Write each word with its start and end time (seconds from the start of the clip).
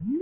Um, 0.00 0.14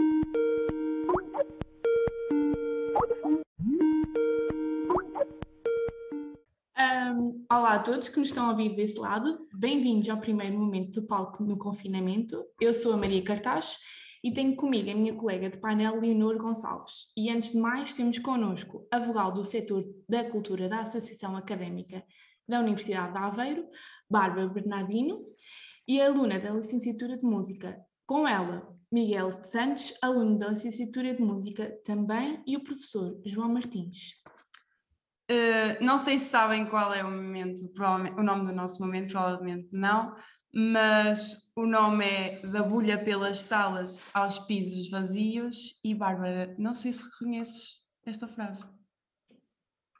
olá 7.53 7.75
a 7.75 7.79
todos 7.79 8.09
que 8.09 8.19
nos 8.19 8.29
estão 8.29 8.47
a 8.47 8.53
ouvir 8.53 8.75
desse 8.75 8.99
lado, 8.99 9.47
bem-vindos 9.53 10.09
ao 10.09 10.19
primeiro 10.19 10.59
momento 10.59 10.99
do 10.99 11.07
palco 11.07 11.45
no 11.45 11.59
confinamento. 11.59 12.43
Eu 12.59 12.73
sou 12.73 12.95
a 12.95 12.97
Maria 12.97 13.23
Cartaz 13.23 13.77
e 14.25 14.33
tenho 14.33 14.57
comigo 14.57 14.91
a 14.91 14.95
minha 14.95 15.15
colega 15.15 15.51
de 15.51 15.59
painel 15.59 16.01
Leonor 16.01 16.39
Gonçalves. 16.39 17.13
E 17.15 17.29
antes 17.29 17.53
de 17.53 17.59
mais, 17.59 17.95
temos 17.95 18.19
connosco 18.19 18.89
a 18.91 18.99
vogal 18.99 19.31
do 19.31 19.45
setor 19.45 19.85
da 20.09 20.25
cultura 20.25 20.71
da 20.71 20.81
Associação 20.81 21.37
Académica 21.37 22.03
da 22.49 22.61
Universidade 22.61 23.13
de 23.13 23.19
Aveiro, 23.19 23.67
Bárbara 24.09 24.49
Bernardino, 24.49 25.23
e 25.87 26.01
aluna 26.01 26.41
da 26.41 26.51
licenciatura 26.53 27.19
de 27.19 27.25
Música. 27.25 27.79
Com 28.07 28.27
ela, 28.27 28.76
Miguel 28.97 29.31
Santos, 29.43 29.93
aluno 30.01 30.39
da 30.39 30.49
licenciatura 30.49 31.13
de 31.13 31.21
Música 31.21 31.71
também, 31.85 32.43
e 32.47 32.57
o 32.57 32.65
professor 32.65 33.21
João 33.27 33.53
Martins. 33.53 34.15
Uh, 35.31 35.85
não 35.85 35.99
sei 35.99 36.19
se 36.19 36.31
sabem 36.31 36.65
qual 36.65 36.95
é 36.95 37.05
o 37.05 37.11
momento, 37.11 37.61
o 38.17 38.23
nome 38.23 38.47
do 38.47 38.55
nosso 38.55 38.83
momento, 38.83 39.13
provavelmente 39.13 39.69
não, 39.71 40.17
mas 40.51 41.53
o 41.55 41.67
nome 41.67 42.07
é 42.07 42.41
Da 42.47 42.63
Bulha 42.63 42.97
pelas 42.97 43.41
Salas 43.41 44.03
aos 44.15 44.39
Pisos 44.39 44.89
Vazios. 44.89 45.79
E 45.85 45.95
Bárbara, 45.95 46.57
não 46.59 46.75
sei 46.75 46.91
se 46.91 47.05
reconheces 47.05 47.83
esta 48.07 48.27
frase. 48.27 48.65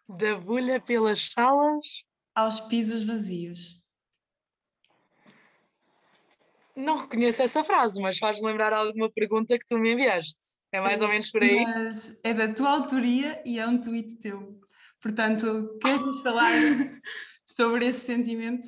Da 0.09 0.39
Bulha 0.41 0.81
pelas 0.81 1.29
Salas 1.35 1.87
aos 2.35 2.61
Pisos 2.61 3.03
Vazios. 3.03 3.85
Não 6.77 6.99
reconheço 6.99 7.43
essa 7.43 7.65
frase, 7.65 8.01
mas 8.03 8.19
faz 8.19 8.41
lembrar 8.41 8.73
alguma 8.73 9.11
pergunta 9.11 9.59
que 9.59 9.65
tu 9.67 9.79
me 9.79 9.93
enviaste. 9.93 10.37
É 10.71 10.81
mais 10.81 11.01
ou 11.01 11.09
menos 11.09 11.31
por 11.31 11.43
aí? 11.43 11.65
Mas 11.65 12.21
é 12.23 12.35
da 12.35 12.53
tua 12.53 12.71
autoria 12.71 13.41
e 13.47 13.59
é 13.59 13.67
um 13.67 13.81
tweet 13.81 14.17
teu. 14.19 14.61
Portanto, 15.01 15.79
queres 15.81 16.21
falar 16.21 16.53
sobre 17.47 17.89
esse 17.89 18.01
sentimento? 18.01 18.67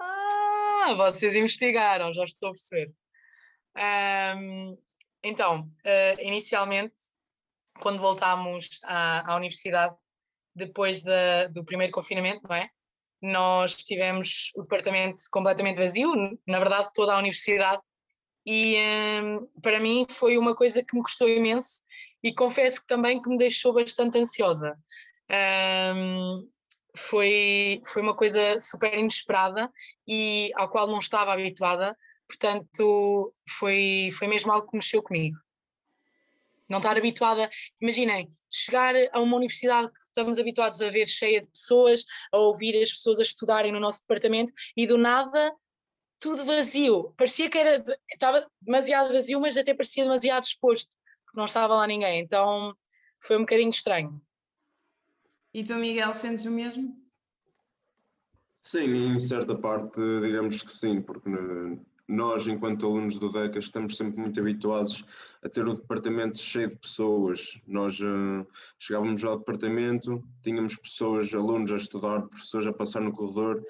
Ah, 0.00 0.94
vocês 0.96 1.34
investigaram, 1.34 2.14
já 2.14 2.24
estou 2.24 2.50
a 2.50 2.52
perceber. 2.52 2.92
Um, 4.36 4.78
então, 5.24 5.62
uh, 5.62 6.20
inicialmente, 6.20 6.94
quando 7.80 8.00
voltámos 8.00 8.80
à, 8.84 9.32
à 9.32 9.36
universidade, 9.36 9.96
depois 10.54 11.02
da, 11.02 11.48
do 11.48 11.64
primeiro 11.64 11.92
confinamento, 11.92 12.46
não 12.48 12.54
é? 12.54 12.68
Nós 13.20 13.74
tivemos 13.74 14.52
o 14.56 14.62
departamento 14.62 15.22
completamente 15.30 15.78
vazio, 15.78 16.12
na 16.46 16.58
verdade 16.58 16.90
toda 16.94 17.14
a 17.14 17.18
universidade, 17.18 17.82
e 18.46 18.76
um, 19.22 19.60
para 19.60 19.80
mim 19.80 20.06
foi 20.08 20.38
uma 20.38 20.54
coisa 20.54 20.82
que 20.82 20.96
me 20.96 21.02
custou 21.02 21.28
imenso 21.28 21.82
e 22.22 22.32
confesso 22.32 22.80
que 22.80 22.86
também 22.86 23.20
que 23.20 23.28
me 23.28 23.36
deixou 23.36 23.72
bastante 23.72 24.18
ansiosa. 24.18 24.76
Um, 25.30 26.48
foi, 26.96 27.82
foi 27.86 28.02
uma 28.02 28.16
coisa 28.16 28.58
super 28.58 28.96
inesperada 28.98 29.70
e 30.06 30.50
ao 30.54 30.68
qual 30.68 30.86
não 30.86 30.98
estava 30.98 31.32
habituada, 31.32 31.96
portanto 32.26 33.34
foi, 33.48 34.10
foi 34.12 34.26
mesmo 34.26 34.50
algo 34.50 34.68
que 34.68 34.76
mexeu 34.76 35.02
comigo 35.02 35.36
não 36.68 36.78
estar 36.78 36.96
habituada. 36.96 37.48
Imaginem, 37.80 38.28
chegar 38.50 38.94
a 39.12 39.20
uma 39.20 39.36
universidade 39.36 39.90
que 39.92 40.00
estamos 40.00 40.38
habituados 40.38 40.80
a 40.82 40.90
ver 40.90 41.06
cheia 41.06 41.40
de 41.40 41.48
pessoas, 41.48 42.04
a 42.32 42.38
ouvir 42.38 42.80
as 42.80 42.90
pessoas 42.90 43.18
a 43.18 43.22
estudarem 43.22 43.72
no 43.72 43.80
nosso 43.80 44.00
departamento 44.00 44.52
e 44.76 44.86
do 44.86 44.98
nada 44.98 45.52
tudo 46.20 46.44
vazio. 46.44 47.14
Parecia 47.16 47.48
que 47.48 47.58
era, 47.58 47.84
estava 48.12 48.46
demasiado 48.60 49.12
vazio, 49.12 49.40
mas 49.40 49.56
até 49.56 49.72
parecia 49.72 50.04
demasiado 50.04 50.44
exposto, 50.44 50.96
porque 51.24 51.38
não 51.38 51.44
estava 51.44 51.74
lá 51.74 51.86
ninguém. 51.86 52.20
Então 52.20 52.74
foi 53.20 53.36
um 53.36 53.40
bocadinho 53.40 53.70
estranho. 53.70 54.20
E 55.54 55.64
tu, 55.64 55.74
Miguel, 55.76 56.12
sentes 56.14 56.44
o 56.44 56.50
mesmo? 56.50 56.96
Sim, 58.58 59.12
em 59.12 59.18
certa 59.18 59.56
parte, 59.56 60.00
digamos 60.20 60.62
que 60.62 60.70
sim, 60.70 61.00
porque 61.00 61.30
nós, 62.08 62.46
enquanto 62.46 62.86
alunos 62.86 63.18
do 63.18 63.30
DECA, 63.30 63.58
estamos 63.58 63.96
sempre 63.96 64.18
muito 64.18 64.40
habituados 64.40 65.04
a 65.42 65.48
ter 65.48 65.66
o 65.66 65.74
departamento 65.74 66.38
cheio 66.38 66.70
de 66.70 66.76
pessoas. 66.76 67.60
Nós 67.66 68.00
uh, 68.00 68.46
chegávamos 68.78 69.22
ao 69.24 69.38
departamento, 69.38 70.24
tínhamos 70.42 70.74
pessoas, 70.76 71.32
alunos 71.34 71.70
a 71.70 71.76
estudar, 71.76 72.22
professores 72.22 72.66
a 72.66 72.72
passar 72.72 73.00
no 73.00 73.12
corredor 73.12 73.62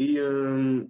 e 0.00 0.18
uh, 0.18 0.88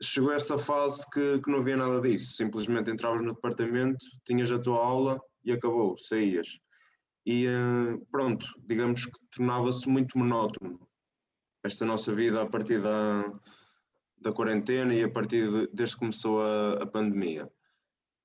chegou 0.00 0.32
essa 0.32 0.56
fase 0.56 1.04
que, 1.10 1.40
que 1.40 1.50
não 1.50 1.58
havia 1.58 1.76
nada 1.76 2.00
disso. 2.00 2.36
Simplesmente 2.36 2.90
entravas 2.90 3.22
no 3.22 3.34
departamento, 3.34 4.06
tinhas 4.24 4.52
a 4.52 4.58
tua 4.58 4.78
aula 4.78 5.20
e 5.44 5.50
acabou, 5.50 5.98
saías. 5.98 6.60
E 7.26 7.48
uh, 7.48 8.06
pronto, 8.12 8.46
digamos 8.64 9.04
que 9.04 9.18
tornava-se 9.32 9.88
muito 9.88 10.16
monótono 10.16 10.78
esta 11.64 11.84
nossa 11.84 12.14
vida 12.14 12.40
a 12.40 12.46
partir 12.46 12.80
da 12.80 13.24
da 14.20 14.32
quarentena 14.32 14.94
e 14.94 15.02
a 15.02 15.10
partir 15.10 15.50
de, 15.50 15.68
desde 15.72 15.94
que 15.94 16.00
começou 16.00 16.42
a, 16.42 16.82
a 16.82 16.86
pandemia. 16.86 17.50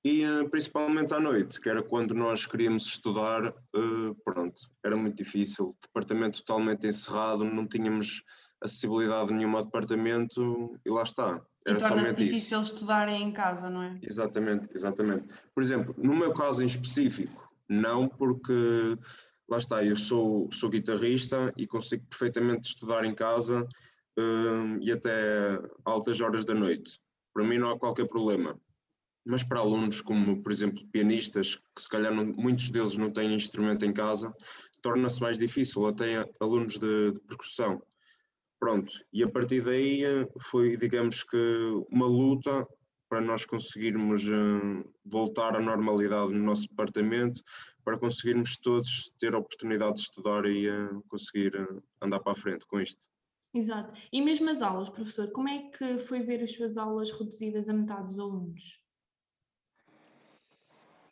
E 0.04 0.24
uh, 0.24 0.48
principalmente 0.48 1.12
à 1.12 1.18
noite, 1.18 1.60
que 1.60 1.68
era 1.68 1.82
quando 1.82 2.14
nós 2.14 2.46
queríamos 2.46 2.86
estudar, 2.86 3.48
uh, 3.48 4.14
pronto, 4.24 4.60
era 4.84 4.96
muito 4.96 5.16
difícil. 5.16 5.74
Departamento 5.82 6.38
totalmente 6.44 6.86
encerrado, 6.86 7.44
não 7.44 7.66
tínhamos 7.66 8.22
acessibilidade 8.62 9.32
nenhuma 9.32 9.58
ao 9.58 9.64
departamento 9.64 10.78
e 10.84 10.90
lá 10.90 11.02
está. 11.02 11.42
Era 11.66 11.78
e 11.78 11.80
somente 11.80 12.14
difícil 12.14 12.62
isso. 12.62 12.74
estudar 12.74 13.08
em 13.08 13.32
casa, 13.32 13.68
não 13.68 13.82
é? 13.82 13.98
Exatamente, 14.00 14.68
exatamente. 14.72 15.28
Por 15.52 15.62
exemplo, 15.62 15.94
no 15.98 16.14
meu 16.14 16.32
caso 16.32 16.62
em 16.62 16.66
específico, 16.66 17.50
não, 17.68 18.08
porque 18.08 18.96
lá 19.48 19.58
está, 19.58 19.84
eu 19.84 19.96
sou, 19.96 20.48
sou 20.52 20.70
guitarrista 20.70 21.50
e 21.56 21.66
consigo 21.66 22.06
perfeitamente 22.06 22.68
estudar 22.68 23.04
em 23.04 23.14
casa 23.14 23.66
uh, 24.18 24.78
e 24.80 24.92
até 24.92 25.58
altas 25.84 26.20
horas 26.20 26.44
da 26.44 26.54
noite. 26.54 27.00
Para 27.32 27.44
mim 27.44 27.58
não 27.58 27.70
há 27.70 27.78
qualquer 27.78 28.06
problema. 28.06 28.58
Mas 29.24 29.42
para 29.42 29.60
alunos 29.60 30.00
como, 30.00 30.42
por 30.42 30.52
exemplo, 30.52 30.86
pianistas, 30.92 31.56
que 31.56 31.82
se 31.82 31.88
calhar 31.88 32.14
não, 32.14 32.24
muitos 32.24 32.70
deles 32.70 32.96
não 32.96 33.10
têm 33.10 33.34
instrumento 33.34 33.84
em 33.84 33.92
casa, 33.92 34.32
torna-se 34.80 35.20
mais 35.20 35.38
difícil, 35.38 35.86
até 35.86 36.24
alunos 36.40 36.78
de, 36.78 37.12
de 37.12 37.20
percussão. 37.20 37.82
Pronto, 38.58 38.92
e 39.12 39.22
a 39.22 39.28
partir 39.28 39.62
daí 39.62 40.04
eh, 40.04 40.26
foi, 40.40 40.76
digamos 40.76 41.22
que, 41.22 41.36
uma 41.90 42.06
luta 42.06 42.66
para 43.08 43.20
nós 43.20 43.44
conseguirmos 43.44 44.24
uh, 44.24 44.94
voltar 45.04 45.54
à 45.54 45.60
normalidade 45.60 46.32
no 46.32 46.42
nosso 46.42 46.68
departamento, 46.68 47.40
para 47.84 47.98
conseguirmos 47.98 48.56
todos 48.56 49.12
ter 49.18 49.34
a 49.34 49.38
oportunidade 49.38 49.94
de 49.94 50.00
estudar 50.00 50.44
e 50.46 50.68
uh, 50.68 51.02
conseguir 51.08 51.54
uh, 51.54 51.82
andar 52.00 52.18
para 52.20 52.32
a 52.32 52.36
frente 52.36 52.66
com 52.66 52.80
isto. 52.80 53.06
Exato. 53.56 53.98
E 54.12 54.20
mesmo 54.20 54.50
as 54.50 54.60
aulas, 54.60 54.90
professor, 54.90 55.30
como 55.32 55.48
é 55.48 55.70
que 55.70 55.98
foi 55.98 56.20
ver 56.20 56.42
as 56.42 56.52
suas 56.52 56.76
aulas 56.76 57.10
reduzidas 57.10 57.66
a 57.70 57.72
metade 57.72 58.08
dos 58.08 58.18
alunos? 58.18 58.82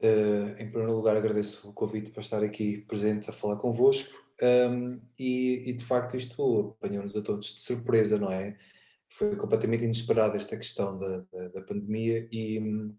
Uh, 0.03 0.51
em 0.59 0.69
primeiro 0.69 0.95
lugar, 0.95 1.17
agradeço 1.17 1.71
o 1.71 1.73
convite 1.73 2.11
para 2.11 2.21
estar 2.21 2.45
aqui 2.45 2.85
presente 2.87 3.31
a 3.31 3.33
falar 3.33 3.57
convosco 3.57 4.13
um, 4.43 5.01
e, 5.19 5.71
e, 5.71 5.73
de 5.73 5.83
facto 5.83 6.19
isto 6.19 6.77
apanhou-nos 6.79 7.17
a 7.17 7.23
todos 7.23 7.55
de 7.55 7.61
surpresa, 7.61 8.19
não 8.19 8.31
é? 8.31 8.59
Foi 9.09 9.35
completamente 9.37 9.85
inesperada 9.85 10.37
esta 10.37 10.57
questão 10.59 10.99
da, 10.99 11.25
da, 11.33 11.49
da 11.49 11.63
pandemia 11.63 12.29
e 12.31 12.61
um, 12.61 12.95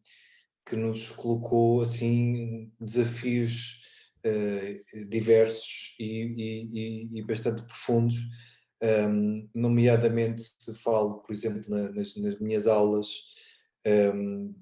que 0.65 0.75
nos 0.75 1.11
colocou 1.11 1.81
assim 1.81 2.71
desafios 2.79 3.83
uh, 4.25 5.05
diversos 5.07 5.95
e, 5.99 6.23
e, 6.73 7.19
e 7.19 7.21
bastante 7.21 7.61
profundos 7.61 8.15
um, 8.85 9.49
nomeadamente 9.53 10.41
se 10.59 10.75
falo, 10.75 11.21
por 11.21 11.33
exemplo, 11.33 11.63
na, 11.67 11.91
nas, 11.91 12.15
nas, 12.17 12.39
minhas 12.39 12.67
aulas, 12.67 13.07
um, 14.13 14.53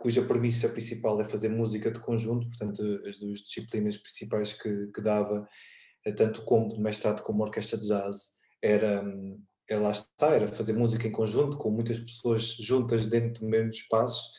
cuja 0.00 0.22
premissa 0.22 0.68
principal 0.68 1.20
é 1.20 1.24
fazer 1.24 1.48
música 1.48 1.90
de 1.90 2.00
conjunto, 2.00 2.46
portanto 2.46 2.82
as 3.06 3.18
duas 3.18 3.40
disciplinas 3.40 3.96
principais 3.96 4.52
que, 4.52 4.86
que 4.88 5.00
dava, 5.00 5.46
eh, 6.04 6.12
tanto 6.12 6.42
como 6.44 6.78
mestrado 6.80 7.22
como 7.22 7.42
orquestra 7.42 7.78
de 7.78 7.86
jazz, 7.86 8.32
era, 8.62 9.04
era 9.68 9.80
lá 9.80 9.90
está, 9.90 10.34
era 10.34 10.48
fazer 10.48 10.72
música 10.72 11.06
em 11.06 11.12
conjunto, 11.12 11.58
com 11.58 11.70
muitas 11.70 11.98
pessoas 11.98 12.42
juntas 12.58 13.06
dentro 13.06 13.42
do 13.42 13.48
mesmo 13.48 13.70
espaço, 13.70 14.30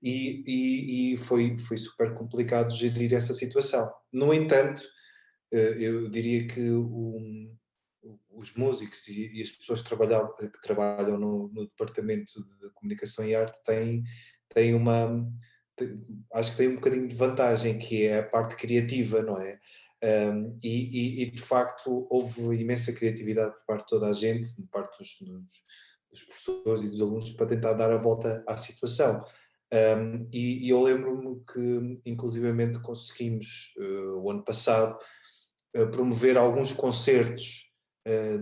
e, 0.00 0.44
e, 0.46 1.14
e 1.14 1.16
foi, 1.16 1.58
foi 1.58 1.76
super 1.76 2.14
complicado 2.14 2.74
gerir 2.74 3.12
essa 3.12 3.34
situação. 3.34 3.90
No 4.12 4.32
entanto, 4.32 4.82
eh, 5.52 5.76
eu 5.78 6.08
diria 6.08 6.46
que 6.46 6.70
o, 6.70 7.18
os 8.38 8.54
músicos 8.54 9.08
e, 9.08 9.32
e, 9.34 9.42
as 9.42 9.50
pessoas 9.50 9.82
que 9.82 9.88
trabalham, 9.88 10.32
que 10.34 10.60
trabalham 10.62 11.18
no, 11.18 11.48
no, 11.48 11.66
departamento 11.66 12.32
de 12.60 12.70
comunicação 12.70 13.26
e 13.26 13.34
arte 13.34 13.62
têm, 13.64 14.04
têm 14.48 14.74
uma 14.74 15.26
acho 16.32 16.52
que 16.52 16.56
têm 16.56 16.68
um 16.68 16.74
bocadinho 16.76 17.06
de 17.06 17.14
vantagem 17.14 17.78
que 17.78 18.04
é 18.04 18.18
a 18.18 18.22
parte 18.22 18.56
criativa, 18.56 19.22
não 19.22 19.40
é? 19.40 19.58
Um, 20.02 20.58
e, 20.62 20.68
e, 20.68 21.22
e, 21.22 21.30
de 21.30 21.42
facto 21.42 22.06
houve 22.08 22.56
imensa 22.56 22.92
criatividade 22.92 23.52
por 23.52 23.66
parte 23.66 23.82
de 23.82 23.88
toda 23.88 24.08
a 24.08 24.12
gente, 24.12 24.54
de 24.54 24.66
parte 24.68 24.96
dos, 24.96 25.16
dos, 25.20 25.64
dos, 26.10 26.22
professores 26.22 26.82
e 26.82 26.90
dos 26.90 27.00
alunos 27.00 27.30
para 27.30 27.46
tentar 27.46 27.72
dar 27.72 27.90
a 27.92 27.96
volta 27.96 28.44
à 28.46 28.56
situação. 28.56 29.24
Um, 29.72 30.28
e, 30.32 30.66
e, 30.66 30.68
eu 30.70 30.80
lembro-me 30.80 31.42
que, 31.52 32.00
inclusivamente, 32.06 32.78
conseguimos, 32.78 33.74
uh, 33.76 34.20
o 34.20 34.30
ano 34.30 34.44
passado, 34.44 34.96
uh, 35.76 35.90
promover 35.90 36.38
alguns 36.38 36.72
concertos 36.72 37.67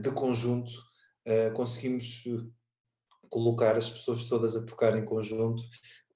de 0.01 0.11
conjunto, 0.13 0.71
conseguimos 1.55 2.25
colocar 3.29 3.77
as 3.77 3.91
pessoas 3.91 4.25
todas 4.25 4.57
a 4.57 4.65
tocar 4.65 4.97
em 4.97 5.05
conjunto, 5.05 5.63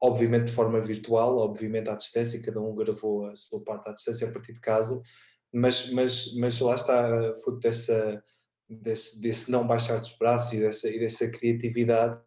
obviamente 0.00 0.47
de 0.47 0.52
forma 0.52 0.81
virtual, 0.81 1.38
obviamente 1.38 1.91
à 1.91 1.94
distância, 1.94 2.43
cada 2.43 2.61
um 2.61 2.75
gravou 2.75 3.26
a 3.26 3.37
sua 3.37 3.62
parte 3.62 3.88
à 3.88 3.93
distância 3.93 4.29
a 4.29 4.32
partir 4.32 4.52
de 4.52 4.61
casa, 4.61 5.00
mas, 5.52 5.91
mas, 5.91 6.35
mas 6.37 6.61
lá 6.61 6.75
está, 6.75 7.35
fruto 7.43 7.61
dessa, 7.61 8.23
desse, 8.69 9.20
desse 9.20 9.50
não 9.50 9.67
baixar 9.67 9.99
dos 9.99 10.17
braços 10.17 10.53
e 10.53 10.61
dessa, 10.61 10.88
e 10.88 10.99
dessa 10.99 11.29
criatividade 11.29 12.20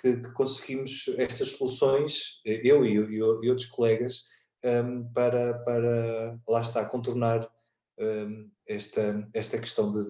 que, 0.00 0.16
que 0.16 0.32
conseguimos 0.32 1.06
estas 1.18 1.50
soluções, 1.50 2.40
eu 2.44 2.84
e, 2.86 2.94
e, 2.94 3.22
outros 3.22 3.66
colegas, 3.66 4.24
um, 4.64 5.12
para, 5.12 5.58
para, 5.64 6.38
lá 6.48 6.60
está, 6.60 6.84
contornar 6.84 7.50
um, 7.98 8.50
esta, 8.74 9.28
esta 9.32 9.58
questão 9.58 9.90
de, 9.90 10.02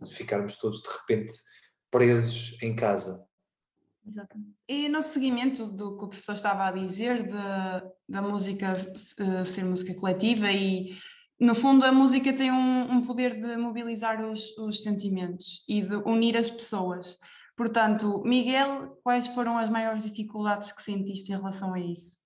de, 0.00 0.14
ficarmos 0.14 0.58
todos 0.58 0.82
de 0.82 0.88
repente 0.88 1.32
presos 1.90 2.60
em 2.62 2.74
casa. 2.74 3.26
Exatamente. 4.06 4.52
E 4.68 4.88
no 4.88 5.02
seguimento 5.02 5.66
do 5.66 5.96
que 5.96 6.04
o 6.04 6.08
professor 6.08 6.34
estava 6.34 6.66
a 6.66 6.72
dizer, 6.72 7.24
de, 7.24 7.92
da 8.08 8.20
música 8.20 8.74
uh, 8.74 9.46
ser 9.46 9.64
música 9.64 9.94
coletiva 9.94 10.50
e 10.50 10.96
no 11.42 11.56
fundo, 11.56 11.84
a 11.84 11.90
música 11.90 12.32
tem 12.32 12.52
um, 12.52 12.92
um 12.92 13.02
poder 13.04 13.40
de 13.40 13.56
mobilizar 13.56 14.24
os, 14.24 14.56
os, 14.58 14.82
sentimentos 14.82 15.64
e 15.68 15.82
de 15.82 15.96
unir 15.96 16.36
as 16.36 16.48
pessoas. 16.48 17.18
Portanto, 17.56 18.22
Miguel, 18.24 18.96
quais 19.02 19.26
foram 19.26 19.58
as 19.58 19.68
maiores 19.68 20.04
dificuldades 20.04 20.70
que 20.70 20.82
sentiste 20.82 21.32
em 21.32 21.36
relação 21.36 21.74
a 21.74 21.80
isso? 21.80 22.18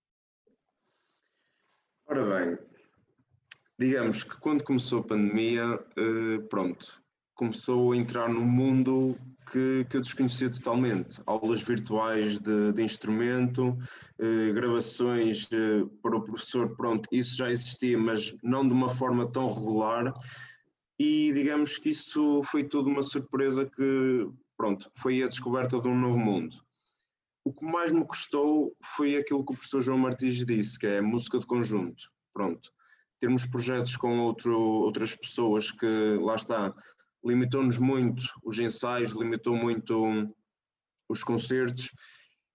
Ora 2.06 2.24
bem, 2.24 2.58
digamos 3.78 4.24
que 4.24 4.38
quando 4.40 4.64
começou 4.64 5.00
a 5.00 5.04
pandemia, 5.04 5.84
eh, 5.96 6.38
pronto, 6.48 7.02
começou 7.34 7.92
a 7.92 7.96
entrar 7.96 8.28
num 8.28 8.44
mundo 8.46 9.16
que, 9.52 9.86
que 9.88 9.96
eu 9.96 10.00
desconhecia 10.00 10.50
totalmente. 10.50 11.20
Aulas 11.26 11.60
virtuais 11.62 12.38
de, 12.38 12.72
de 12.72 12.82
instrumento, 12.82 13.76
eh, 14.18 14.52
gravações 14.52 15.48
eh, 15.52 15.84
para 16.02 16.16
o 16.16 16.22
professor, 16.22 16.74
pronto, 16.76 17.08
isso 17.12 17.36
já 17.36 17.50
existia, 17.50 17.98
mas 17.98 18.34
não 18.42 18.66
de 18.66 18.72
uma 18.72 18.88
forma 18.88 19.30
tão 19.30 19.52
regular. 19.52 20.12
E 20.98 21.32
digamos 21.34 21.76
que 21.76 21.90
isso 21.90 22.42
foi 22.44 22.64
tudo 22.64 22.88
uma 22.88 23.02
surpresa 23.02 23.66
que, 23.66 24.26
pronto, 24.56 24.90
foi 24.96 25.22
a 25.22 25.28
descoberta 25.28 25.80
de 25.80 25.88
um 25.88 25.98
novo 25.98 26.18
mundo. 26.18 26.56
O 27.44 27.52
que 27.52 27.64
mais 27.64 27.92
me 27.92 28.04
custou 28.04 28.74
foi 28.96 29.16
aquilo 29.16 29.44
que 29.44 29.52
o 29.52 29.56
professor 29.56 29.82
João 29.82 29.98
Martins 29.98 30.44
disse, 30.44 30.78
que 30.78 30.86
é 30.86 31.00
música 31.02 31.38
de 31.38 31.46
conjunto. 31.46 32.10
Pronto, 32.32 32.72
termos 33.18 33.46
projetos 33.46 33.96
com 33.96 34.18
outro, 34.20 34.58
outras 34.58 35.14
pessoas 35.14 35.70
que, 35.70 36.18
lá 36.20 36.34
está, 36.34 36.74
limitou-nos 37.24 37.78
muito 37.78 38.24
os 38.44 38.58
ensaios, 38.58 39.12
limitou 39.12 39.56
muito 39.56 40.34
os 41.08 41.22
concertos 41.22 41.92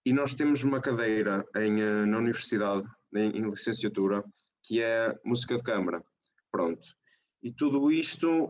e 0.05 0.13
nós 0.13 0.33
temos 0.33 0.63
uma 0.63 0.81
cadeira 0.81 1.45
em, 1.55 1.81
eh, 1.81 2.05
na 2.05 2.17
universidade, 2.17 2.87
em, 3.13 3.37
em 3.37 3.49
licenciatura, 3.49 4.23
que 4.63 4.81
é 4.81 5.15
música 5.23 5.55
de 5.55 5.63
câmara. 5.63 6.03
Pronto. 6.51 6.87
E 7.43 7.51
tudo 7.51 7.91
isto 7.91 8.45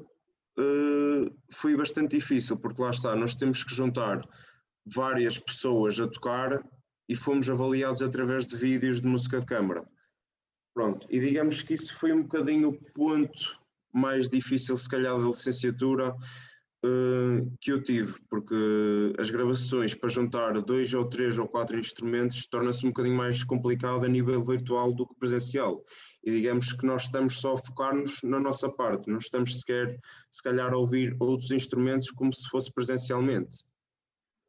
uh, 0.57 1.37
foi 1.53 1.75
bastante 1.75 2.17
difícil, 2.17 2.57
porque 2.57 2.81
lá 2.81 2.91
está, 2.91 3.15
nós 3.15 3.35
temos 3.35 3.63
que 3.63 3.73
juntar 3.73 4.21
várias 4.85 5.37
pessoas 5.37 5.99
a 5.99 6.07
tocar 6.07 6.61
e 7.07 7.15
fomos 7.15 7.49
avaliados 7.49 8.01
através 8.01 8.47
de 8.47 8.55
vídeos 8.55 9.01
de 9.01 9.07
música 9.07 9.39
de 9.39 9.45
câmara. 9.45 9.87
Pronto, 10.73 11.05
e 11.09 11.19
digamos 11.19 11.61
que 11.61 11.73
isso 11.73 11.97
foi 11.99 12.13
um 12.13 12.23
bocadinho 12.23 12.69
o 12.69 12.81
ponto 12.93 13.59
mais 13.93 14.29
difícil, 14.29 14.77
se 14.77 14.89
calhar, 14.89 15.17
da 15.19 15.27
licenciatura 15.27 16.15
uh, 16.85 17.57
que 17.59 17.71
eu 17.71 17.83
tive, 17.83 18.13
porque 18.29 18.55
as 19.19 19.29
gravações 19.29 19.93
para 19.93 20.09
juntar 20.09 20.53
dois 20.61 20.93
ou 20.93 21.05
três 21.09 21.37
ou 21.37 21.47
quatro 21.47 21.77
instrumentos 21.77 22.45
torna-se 22.47 22.85
um 22.85 22.89
bocadinho 22.89 23.17
mais 23.17 23.43
complicado 23.43 24.05
a 24.05 24.07
nível 24.07 24.43
virtual 24.43 24.93
do 24.93 25.05
que 25.05 25.15
presencial. 25.15 25.83
E 26.23 26.31
digamos 26.31 26.71
que 26.71 26.85
nós 26.85 27.03
estamos 27.03 27.39
só 27.39 27.53
a 27.53 27.57
focar-nos 27.57 28.21
na 28.23 28.39
nossa 28.39 28.69
parte, 28.69 29.09
não 29.09 29.17
estamos 29.17 29.59
sequer, 29.59 29.99
se 30.29 30.41
calhar, 30.41 30.73
a 30.73 30.77
ouvir 30.77 31.15
outros 31.19 31.51
instrumentos 31.51 32.11
como 32.11 32.33
se 32.33 32.47
fosse 32.49 32.71
presencialmente. 32.71 33.63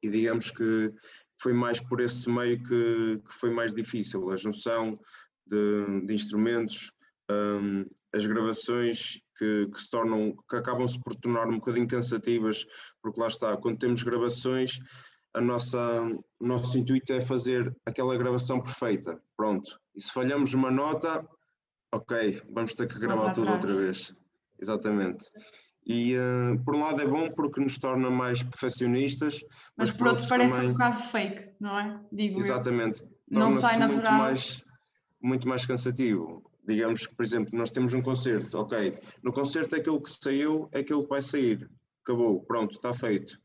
E 0.02 0.08
digamos 0.08 0.50
que 0.50 0.92
foi 1.40 1.52
mais 1.52 1.80
por 1.80 2.00
esse 2.00 2.30
meio 2.30 2.62
que, 2.62 3.20
que 3.26 3.34
foi 3.34 3.50
mais 3.50 3.74
difícil, 3.74 4.30
a 4.30 4.36
junção 4.36 4.98
de, 5.52 6.06
de 6.06 6.14
instrumentos, 6.14 6.90
um, 7.30 7.84
as 8.14 8.24
gravações 8.26 9.20
que, 9.36 9.68
que, 9.72 9.80
se 9.80 9.90
tornam, 9.90 10.34
que 10.48 10.56
acabam-se 10.56 10.98
por 11.00 11.14
tornar 11.16 11.48
um 11.48 11.56
bocadinho 11.56 11.86
cansativas, 11.86 12.66
porque 13.02 13.20
lá 13.20 13.28
está, 13.28 13.56
quando 13.56 13.78
temos 13.78 14.02
gravações, 14.02 14.78
a 15.34 15.40
nossa, 15.40 16.02
o 16.40 16.46
nosso 16.46 16.78
intuito 16.78 17.12
é 17.12 17.20
fazer 17.20 17.74
aquela 17.86 18.16
gravação 18.16 18.60
perfeita, 18.60 19.20
pronto. 19.36 19.78
E 19.94 20.00
se 20.00 20.12
falhamos 20.12 20.54
uma 20.54 20.70
nota, 20.70 21.26
ok, 21.92 22.42
vamos 22.50 22.74
ter 22.74 22.86
que 22.86 22.98
gravar 22.98 23.32
tudo 23.32 23.50
outra 23.50 23.72
vez. 23.72 24.14
Exatamente. 24.60 25.26
E 25.84 26.14
uh, 26.16 26.62
por 26.64 26.76
um 26.76 26.80
lado 26.80 27.00
é 27.02 27.06
bom 27.06 27.28
porque 27.30 27.60
nos 27.60 27.78
torna 27.78 28.08
mais 28.08 28.42
perfeccionistas, 28.42 29.40
mas, 29.76 29.90
mas 29.90 29.92
por 29.92 30.06
outro 30.06 30.28
parece 30.28 30.54
também... 30.54 30.68
um 30.68 30.72
bocado 30.72 31.02
fake, 31.02 31.54
não 31.58 31.78
é? 31.78 32.00
Digo 32.12 32.38
Exatamente. 32.38 33.02
Não 33.28 33.50
sai 33.50 33.78
natural. 33.78 34.18
Mais, 34.18 34.62
muito 35.22 35.48
mais 35.48 35.64
cansativo 35.64 36.42
digamos 36.64 37.06
que, 37.06 37.14
por 37.14 37.24
exemplo, 37.24 37.58
nós 37.58 37.70
temos 37.70 37.94
um 37.94 38.02
concerto, 38.02 38.58
ok, 38.58 38.98
no 39.22 39.32
concerto 39.32 39.74
aquilo 39.74 40.00
que 40.00 40.10
saiu 40.10 40.68
é 40.72 40.80
aquilo 40.80 41.02
que 41.02 41.08
vai 41.08 41.22
sair, 41.22 41.68
acabou, 42.04 42.40
pronto, 42.42 42.72
está 42.72 42.92
feito. 42.92 43.40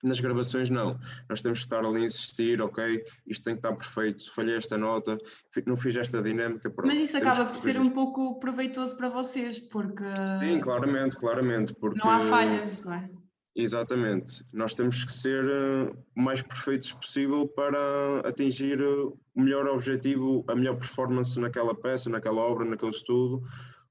Nas 0.00 0.20
gravações 0.20 0.70
não, 0.70 0.96
nós 1.28 1.42
temos 1.42 1.58
que 1.58 1.66
estar 1.66 1.84
ali 1.84 2.02
a 2.02 2.04
insistir, 2.04 2.62
ok, 2.62 3.04
isto 3.26 3.42
tem 3.42 3.54
que 3.54 3.58
estar 3.58 3.74
perfeito, 3.74 4.32
falhei 4.32 4.56
esta 4.56 4.78
nota, 4.78 5.18
não 5.66 5.74
fiz 5.74 5.96
esta 5.96 6.22
dinâmica. 6.22 6.70
Pronto, 6.70 6.86
Mas 6.86 7.00
isso 7.00 7.16
acaba 7.16 7.44
por 7.46 7.58
ser 7.58 7.80
um 7.80 7.90
pouco 7.90 8.38
proveitoso 8.38 8.96
para 8.96 9.08
vocês, 9.08 9.58
porque... 9.58 10.04
Sim, 10.38 10.60
claramente, 10.60 11.16
claramente. 11.16 11.74
Porque... 11.74 11.98
Não 11.98 12.08
há 12.08 12.20
falhas, 12.20 12.84
não 12.84 12.94
é? 12.94 13.10
Exatamente. 13.60 14.44
Nós 14.52 14.72
temos 14.72 15.02
que 15.02 15.12
ser 15.12 15.44
uh, 15.44 16.04
o 16.16 16.22
mais 16.22 16.40
perfeitos 16.40 16.92
possível 16.92 17.48
para 17.48 18.20
atingir 18.20 18.80
uh, 18.80 19.18
o 19.34 19.40
melhor 19.40 19.66
objetivo, 19.66 20.44
a 20.46 20.54
melhor 20.54 20.76
performance 20.76 21.40
naquela 21.40 21.74
peça, 21.74 22.08
naquela 22.08 22.40
obra, 22.40 22.64
naquele 22.64 22.92
estudo, 22.92 23.42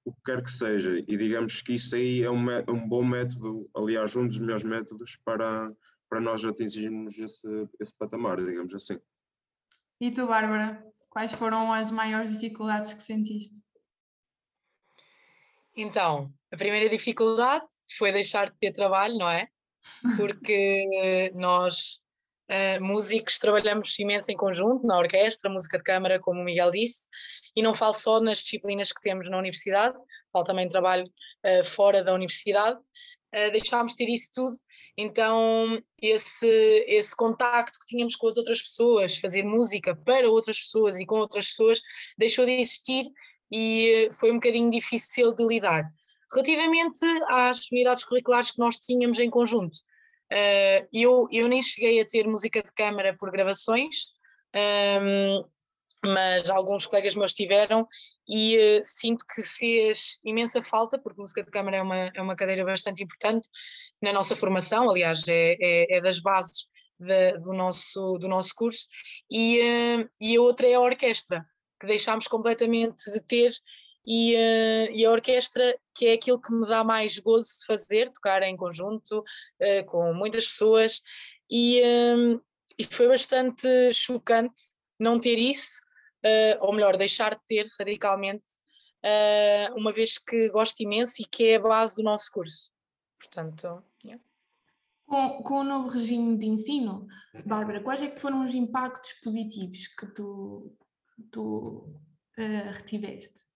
o 0.05 0.13
que 0.13 0.21
quer 0.23 0.41
que 0.41 0.49
seja. 0.49 0.97
E 1.05 1.17
digamos 1.17 1.61
que 1.61 1.73
isso 1.75 1.97
aí 1.97 2.23
é 2.23 2.31
um, 2.31 2.45
um 2.69 2.87
bom 2.87 3.03
método, 3.03 3.69
aliás, 3.75 4.15
um 4.15 4.25
dos 4.25 4.39
melhores 4.39 4.63
métodos 4.63 5.17
para, 5.25 5.69
para 6.09 6.21
nós 6.21 6.45
atingirmos 6.45 7.19
esse, 7.19 7.69
esse 7.77 7.93
patamar, 7.93 8.37
digamos 8.37 8.73
assim. 8.73 8.97
E 9.99 10.09
tu, 10.11 10.27
Bárbara, 10.27 10.81
quais 11.09 11.33
foram 11.33 11.73
as 11.73 11.91
maiores 11.91 12.31
dificuldades 12.31 12.93
que 12.93 13.01
sentiste? 13.01 13.61
Então, 15.75 16.33
a 16.53 16.55
primeira 16.55 16.87
dificuldade 16.87 17.65
foi 17.97 18.13
deixar 18.13 18.49
de 18.49 18.57
ter 18.57 18.71
trabalho, 18.71 19.17
não 19.17 19.29
é? 19.29 19.49
Porque 20.15 21.31
nós, 21.35 22.01
uh, 22.49 22.83
músicos, 22.83 23.39
trabalhamos 23.39 23.97
imenso 23.99 24.31
em 24.31 24.37
conjunto, 24.37 24.85
na 24.85 24.97
orquestra, 24.97 25.51
música 25.51 25.77
de 25.77 25.83
câmara, 25.83 26.19
como 26.19 26.41
o 26.41 26.43
Miguel 26.43 26.71
disse, 26.71 27.07
e 27.55 27.61
não 27.61 27.73
falo 27.73 27.93
só 27.93 28.19
nas 28.19 28.39
disciplinas 28.39 28.91
que 28.91 29.01
temos 29.01 29.29
na 29.29 29.37
universidade, 29.37 29.97
falo 30.31 30.45
também 30.45 30.69
trabalho 30.69 31.05
uh, 31.05 31.63
fora 31.63 32.03
da 32.03 32.13
universidade. 32.13 32.77
Uh, 32.77 33.51
deixámos 33.51 33.93
de 33.93 33.97
ter 33.97 34.11
isso 34.11 34.31
tudo, 34.33 34.55
então 34.97 35.79
esse, 36.01 36.47
esse 36.87 37.15
contacto 37.15 37.77
que 37.79 37.85
tínhamos 37.87 38.15
com 38.15 38.27
as 38.27 38.37
outras 38.37 38.61
pessoas, 38.61 39.17
fazer 39.17 39.43
música 39.43 39.95
para 39.95 40.29
outras 40.29 40.59
pessoas 40.59 40.97
e 40.97 41.05
com 41.05 41.15
outras 41.15 41.47
pessoas, 41.49 41.81
deixou 42.17 42.45
de 42.45 42.53
existir 42.53 43.05
e 43.51 44.09
foi 44.13 44.31
um 44.31 44.35
bocadinho 44.35 44.71
difícil 44.71 45.33
de 45.33 45.45
lidar. 45.45 45.83
Relativamente 46.31 46.99
às 47.29 47.71
unidades 47.71 48.03
curriculares 48.03 48.51
que 48.51 48.59
nós 48.59 48.77
tínhamos 48.77 49.19
em 49.19 49.29
conjunto, 49.29 49.77
uh, 50.31 50.87
eu, 50.91 51.27
eu 51.31 51.47
nem 51.47 51.61
cheguei 51.61 52.01
a 52.01 52.05
ter 52.05 52.27
música 52.27 52.61
de 52.61 52.71
câmara 52.73 53.15
por 53.17 53.31
gravações, 53.31 54.07
ehm, 54.53 55.41
mas 56.05 56.49
alguns 56.49 56.85
colegas 56.85 57.15
meus 57.15 57.33
tiveram 57.33 57.87
e 58.27 58.57
uh, 58.57 58.81
sinto 58.83 59.25
que 59.33 59.41
fez 59.41 60.19
imensa 60.23 60.61
falta, 60.61 60.99
porque 60.99 61.21
música 61.21 61.43
de 61.43 61.49
câmara 61.49 61.77
é 61.77 61.81
uma, 61.81 61.97
é 62.13 62.21
uma 62.21 62.35
cadeira 62.35 62.65
bastante 62.65 63.03
importante 63.03 63.47
na 64.01 64.11
nossa 64.11 64.35
formação, 64.35 64.89
aliás, 64.89 65.25
é, 65.27 65.55
é, 65.59 65.97
é 65.97 66.01
das 66.01 66.19
bases 66.19 66.67
de, 66.99 67.37
do, 67.39 67.53
nosso, 67.53 68.17
do 68.17 68.27
nosso 68.27 68.53
curso, 68.55 68.87
e, 69.31 69.59
uh, 69.59 70.09
e 70.19 70.35
a 70.35 70.41
outra 70.41 70.67
é 70.67 70.73
a 70.73 70.81
orquestra, 70.81 71.45
que 71.79 71.87
deixámos 71.87 72.27
completamente 72.27 73.11
de 73.11 73.21
ter 73.21 73.51
e, 74.07 74.35
uh, 74.35 74.91
e, 74.93 75.05
a 75.05 75.11
orquestra, 75.11 75.77
que 75.93 76.07
é 76.07 76.13
aquilo 76.13 76.39
que 76.39 76.53
me 76.53 76.65
dá 76.65 76.81
mais 76.81 77.19
gozo 77.19 77.49
de 77.59 77.65
fazer, 77.65 78.09
tocar 78.13 78.41
em 78.41 78.55
conjunto 78.55 79.19
uh, 79.19 79.85
com 79.87 80.13
muitas 80.13 80.47
pessoas, 80.47 81.01
e, 81.51 81.81
um, 82.15 82.39
e, 82.79 82.85
foi 82.85 83.09
bastante 83.09 83.67
chocante 83.91 84.61
não 84.97 85.19
ter 85.19 85.37
isso, 85.37 85.81
uh, 86.25 86.65
ou 86.65 86.73
melhor, 86.73 86.95
deixar 86.95 87.35
de 87.35 87.41
ter 87.45 87.67
radicalmente, 87.77 88.45
uma 89.75 89.93
vez 89.93 90.17
que 90.17 90.49
gosto 90.49 90.81
imenso 90.81 91.21
e 91.21 91.25
que 91.25 91.49
é 91.49 91.55
a 91.55 91.61
base 91.61 91.95
do 91.95 92.03
nosso 92.03 92.29
curso. 92.29 92.73
Portanto, 93.17 93.81
yeah. 94.03 94.21
com, 95.05 95.41
com 95.43 95.59
o 95.59 95.63
novo 95.63 95.87
regime 95.87 96.37
de 96.37 96.45
ensino, 96.47 97.07
Bárbara, 97.45 97.81
quais 97.81 98.01
é 98.01 98.09
que 98.09 98.19
foram 98.19 98.43
os 98.43 98.53
impactos 98.53 99.13
positivos 99.23 99.87
que 99.87 100.07
tu, 100.07 100.75
tu 101.31 102.01
retiveste? 102.35 103.46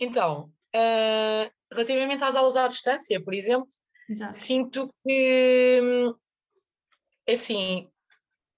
Então, 0.00 0.50
relativamente 1.70 2.24
às 2.24 2.34
aulas 2.34 2.56
à 2.56 2.66
distância, 2.66 3.22
por 3.22 3.34
exemplo, 3.34 3.68
Exato. 4.08 4.32
sinto 4.32 4.94
que, 5.06 5.80
assim, 7.28 7.88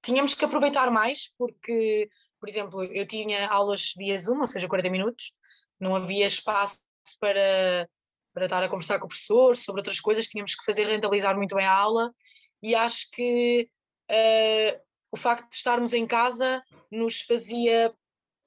tínhamos 0.02 0.34
que 0.34 0.44
aproveitar 0.44 0.90
mais, 0.90 1.32
porque, 1.36 2.08
por 2.40 2.48
exemplo, 2.48 2.84
eu 2.84 3.06
tinha 3.06 3.48
aulas 3.48 3.92
via 3.96 4.16
Zoom, 4.16 4.40
ou 4.40 4.46
seja, 4.46 4.68
40 4.68 4.88
minutos, 4.88 5.34
não 5.78 5.94
havia 5.94 6.26
espaço 6.26 6.78
para, 7.20 7.88
para 8.32 8.44
estar 8.44 8.62
a 8.62 8.68
conversar 8.68 8.98
com 8.98 9.06
o 9.06 9.08
professor 9.08 9.56
sobre 9.56 9.80
outras 9.80 10.00
coisas, 10.00 10.28
tínhamos 10.28 10.54
que 10.54 10.64
fazer 10.64 10.86
rentabilizar 10.86 11.36
muito 11.36 11.56
bem 11.56 11.66
a 11.66 11.74
aula, 11.74 12.12
e 12.62 12.74
acho 12.74 13.10
que 13.10 13.68
uh, 14.10 14.80
o 15.10 15.16
facto 15.16 15.48
de 15.48 15.56
estarmos 15.56 15.92
em 15.92 16.06
casa 16.06 16.62
nos 16.90 17.22
fazia 17.22 17.92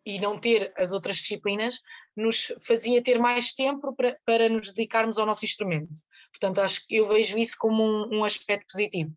e 0.05 0.19
não 0.19 0.37
ter 0.37 0.71
as 0.77 0.91
outras 0.91 1.17
disciplinas, 1.17 1.79
nos 2.15 2.53
fazia 2.65 3.01
ter 3.01 3.17
mais 3.19 3.53
tempo 3.53 3.93
para, 3.95 4.17
para 4.25 4.49
nos 4.49 4.71
dedicarmos 4.71 5.17
ao 5.17 5.25
nosso 5.25 5.43
instrumento. 5.43 5.91
Portanto, 6.31 6.59
acho 6.59 6.85
que 6.85 6.97
eu 6.97 7.07
vejo 7.07 7.37
isso 7.37 7.55
como 7.57 7.83
um, 7.83 8.19
um 8.19 8.23
aspecto 8.23 8.67
positivo. 8.71 9.11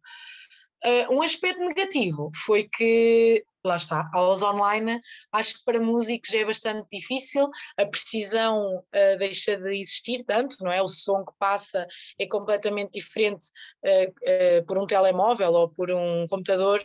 Uh, 0.84 1.16
um 1.16 1.22
aspecto 1.22 1.64
negativo 1.64 2.30
foi 2.34 2.68
que, 2.68 3.44
lá 3.68 3.76
está, 3.76 4.10
aulas 4.12 4.42
online, 4.42 5.00
acho 5.32 5.58
que 5.58 5.64
para 5.64 5.80
músicos 5.80 6.32
é 6.34 6.44
bastante 6.44 6.88
difícil, 6.90 7.48
a 7.76 7.86
precisão 7.86 8.78
uh, 8.78 9.18
deixa 9.18 9.56
de 9.56 9.80
existir 9.80 10.24
tanto, 10.24 10.56
não 10.60 10.72
é? 10.72 10.82
O 10.82 10.88
som 10.88 11.24
que 11.24 11.32
passa 11.38 11.86
é 12.18 12.26
completamente 12.26 12.92
diferente 12.92 13.46
uh, 13.84 14.66
por 14.66 14.78
um 14.78 14.86
telemóvel 14.86 15.52
ou 15.52 15.68
por 15.68 15.92
um 15.92 16.26
computador 16.28 16.84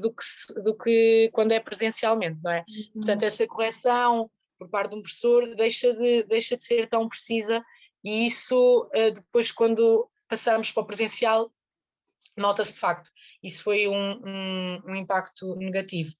do, 0.00 0.12
que, 0.12 0.62
do 0.62 0.76
que 0.76 1.30
quando 1.32 1.52
é 1.52 1.60
presencialmente, 1.60 2.38
não 2.42 2.50
é? 2.50 2.64
Uhum. 2.68 2.92
Portanto, 2.94 3.22
essa 3.22 3.46
correção 3.46 4.30
por 4.58 4.68
parte 4.68 4.90
de 4.90 4.96
um 4.96 5.02
professor 5.02 5.54
deixa 5.56 5.94
de, 5.94 6.24
deixa 6.24 6.56
de 6.56 6.64
ser 6.64 6.88
tão 6.88 7.08
precisa 7.08 7.64
e 8.04 8.26
isso 8.26 8.88
depois 9.14 9.50
quando 9.50 10.08
passamos 10.28 10.70
para 10.70 10.82
o 10.82 10.86
presencial 10.86 11.50
nota-se 12.36 12.74
de 12.74 12.80
facto. 12.80 13.10
Isso 13.42 13.62
foi 13.64 13.88
um, 13.88 14.20
um, 14.24 14.82
um 14.86 14.94
impacto 14.94 15.54
negativo. 15.56 16.12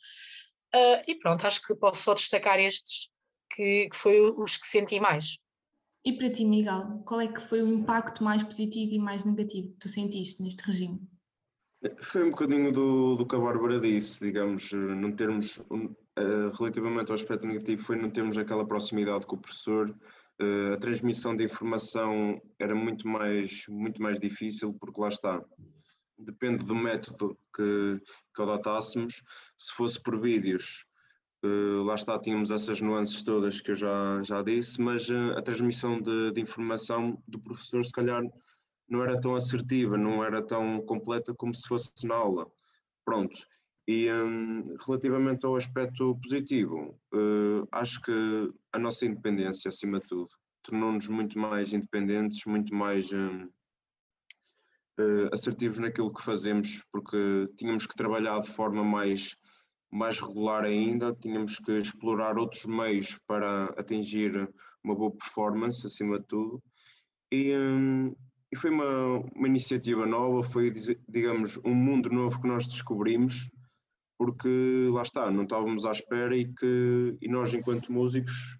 Uh, 0.74 1.04
e 1.06 1.14
pronto, 1.16 1.46
acho 1.46 1.66
que 1.66 1.74
posso 1.74 2.02
só 2.02 2.14
destacar 2.14 2.58
estes 2.58 3.10
que, 3.54 3.88
que 3.88 3.96
foi 3.96 4.20
os 4.20 4.56
que 4.56 4.66
senti 4.66 4.98
mais. 4.98 5.36
E 6.04 6.12
para 6.12 6.30
ti, 6.30 6.44
Miguel, 6.44 7.02
qual 7.06 7.20
é 7.20 7.28
que 7.28 7.40
foi 7.40 7.62
o 7.62 7.72
impacto 7.72 8.24
mais 8.24 8.42
positivo 8.42 8.92
e 8.92 8.98
mais 8.98 9.24
negativo 9.24 9.68
que 9.68 9.78
tu 9.78 9.88
sentiste 9.88 10.42
neste 10.42 10.62
regime? 10.62 11.00
Foi 12.00 12.24
um 12.24 12.30
bocadinho 12.30 12.72
do, 12.72 13.16
do 13.16 13.26
que 13.26 13.34
a 13.34 13.38
Bárbara 13.38 13.78
disse, 13.80 14.24
digamos, 14.24 14.72
não 14.72 15.12
termos, 15.12 15.58
uh, 15.58 16.50
relativamente 16.58 17.10
ao 17.10 17.14
aspecto 17.14 17.46
negativo, 17.46 17.82
foi 17.82 17.96
não 17.96 18.10
termos 18.10 18.38
aquela 18.38 18.66
proximidade 18.66 19.26
com 19.26 19.36
o 19.36 19.40
professor, 19.40 19.90
uh, 19.90 20.72
a 20.74 20.76
transmissão 20.76 21.34
de 21.34 21.44
informação 21.44 22.40
era 22.58 22.74
muito 22.74 23.06
mais, 23.06 23.64
muito 23.68 24.00
mais 24.00 24.18
difícil, 24.18 24.72
porque 24.74 25.00
lá 25.00 25.08
está, 25.08 25.44
depende 26.24 26.64
do 26.64 26.74
método 26.74 27.36
que, 27.54 28.00
que 28.34 28.42
adotássemos. 28.42 29.22
Se 29.56 29.72
fosse 29.74 30.02
por 30.02 30.20
vídeos, 30.20 30.86
uh, 31.44 31.82
lá 31.82 31.94
está, 31.94 32.18
tínhamos 32.18 32.50
essas 32.50 32.80
nuances 32.80 33.22
todas 33.22 33.60
que 33.60 33.72
eu 33.72 33.74
já, 33.74 34.22
já 34.22 34.42
disse, 34.42 34.80
mas 34.80 35.08
uh, 35.08 35.32
a 35.36 35.42
transmissão 35.42 36.00
de, 36.00 36.32
de, 36.32 36.40
informação 36.40 37.22
do 37.26 37.38
professor, 37.38 37.84
se 37.84 37.92
calhar, 37.92 38.22
não 38.88 39.02
era 39.02 39.20
tão 39.20 39.34
assertiva, 39.34 39.96
não 39.96 40.22
era 40.22 40.42
tão 40.42 40.80
completa 40.82 41.34
como 41.34 41.54
se 41.54 41.66
fosse 41.66 42.06
na 42.06 42.14
aula. 42.14 42.46
Pronto. 43.04 43.38
E 43.86 44.10
um, 44.12 44.76
relativamente 44.86 45.44
ao 45.44 45.56
aspecto 45.56 46.16
positivo, 46.22 46.98
uh, 47.12 47.66
acho 47.72 48.00
que 48.00 48.52
a 48.72 48.78
nossa 48.78 49.04
independência, 49.04 49.68
acima 49.68 49.98
de 49.98 50.06
tudo, 50.06 50.28
tornou-nos 50.62 51.08
muito 51.08 51.38
mais 51.38 51.72
independentes, 51.72 52.44
muito 52.46 52.74
mais. 52.74 53.12
Um, 53.12 53.48
uh, 54.98 55.32
assertivos 55.32 55.78
naquilo 55.78 56.12
que 56.12 56.22
fazemos, 56.22 56.84
porque 56.92 57.48
tínhamos 57.56 57.86
que 57.86 57.94
trabalhar 57.94 58.40
de 58.40 58.50
forma 58.50 58.84
mais, 58.84 59.36
mais 59.90 60.20
regular 60.20 60.64
ainda, 60.64 61.14
tínhamos 61.14 61.58
que 61.58 61.72
explorar 61.72 62.38
outros 62.38 62.64
meios 62.64 63.18
para 63.26 63.66
atingir 63.78 64.48
uma 64.82 64.94
boa 64.94 65.12
performance, 65.12 65.86
acima 65.86 66.18
de 66.18 66.26
tudo. 66.26 66.62
E, 67.30 67.56
um, 67.56 68.14
e 68.52 68.56
foi 68.56 68.70
uma, 68.70 69.20
uma 69.34 69.48
iniciativa 69.48 70.04
nova, 70.04 70.42
foi, 70.42 70.72
digamos, 71.08 71.58
um 71.64 71.74
mundo 71.74 72.10
novo 72.10 72.40
que 72.40 72.48
nós 72.48 72.66
descobrimos, 72.66 73.48
porque 74.18 74.88
lá 74.90 75.02
está, 75.02 75.30
não 75.30 75.44
estávamos 75.44 75.84
à 75.84 75.92
espera 75.92 76.36
e 76.36 76.52
que 76.52 77.16
e 77.20 77.28
nós, 77.28 77.52
enquanto 77.54 77.92
músicos, 77.92 78.58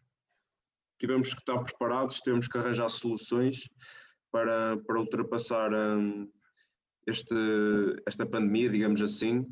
tivemos 0.98 1.34
que 1.34 1.40
estar 1.40 1.58
preparados, 1.58 2.20
tivemos 2.20 2.48
que 2.48 2.56
arranjar 2.56 2.88
soluções 2.88 3.68
para, 4.32 4.78
para 4.78 4.98
ultrapassar 4.98 5.72
um, 5.72 6.28
este, 7.06 7.34
esta 8.06 8.26
pandemia, 8.26 8.70
digamos 8.70 9.00
assim, 9.02 9.46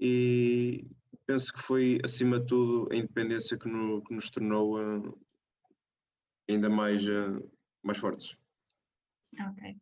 e 0.00 0.86
penso 1.26 1.52
que 1.52 1.62
foi, 1.62 2.00
acima 2.04 2.40
de 2.40 2.46
tudo, 2.46 2.88
a 2.90 2.96
independência 2.96 3.58
que, 3.58 3.68
no, 3.68 4.02
que 4.02 4.14
nos 4.14 4.30
tornou 4.30 4.78
uh, 4.78 5.18
ainda 6.48 6.70
mais, 6.70 7.06
uh, 7.08 7.50
mais 7.82 7.98
fortes. 7.98 8.36
Ok. 9.38 9.76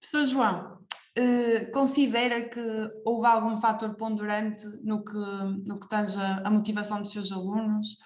Professor 0.00 0.24
João, 0.24 0.86
uh, 1.18 1.72
considera 1.72 2.48
que 2.48 2.60
houve 3.04 3.26
algum 3.26 3.58
fator 3.58 3.94
ponderante 3.94 4.66
no 4.82 5.04
que, 5.04 5.18
no 5.64 5.78
que 5.78 5.88
tange 5.88 6.18
a 6.18 6.50
motivação 6.50 7.02
dos 7.02 7.12
seus 7.12 7.30
alunos? 7.30 7.98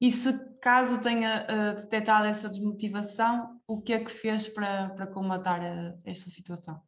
E 0.00 0.10
se 0.10 0.32
caso 0.60 1.00
tenha 1.00 1.46
uh, 1.46 1.76
detectado 1.76 2.26
essa 2.26 2.48
desmotivação, 2.48 3.60
o 3.66 3.82
que 3.82 3.92
é 3.92 4.02
que 4.02 4.10
fez 4.10 4.48
para, 4.48 4.88
para 4.90 5.06
colmatar 5.06 5.60
uh, 5.60 6.00
esta 6.06 6.30
situação? 6.30 6.80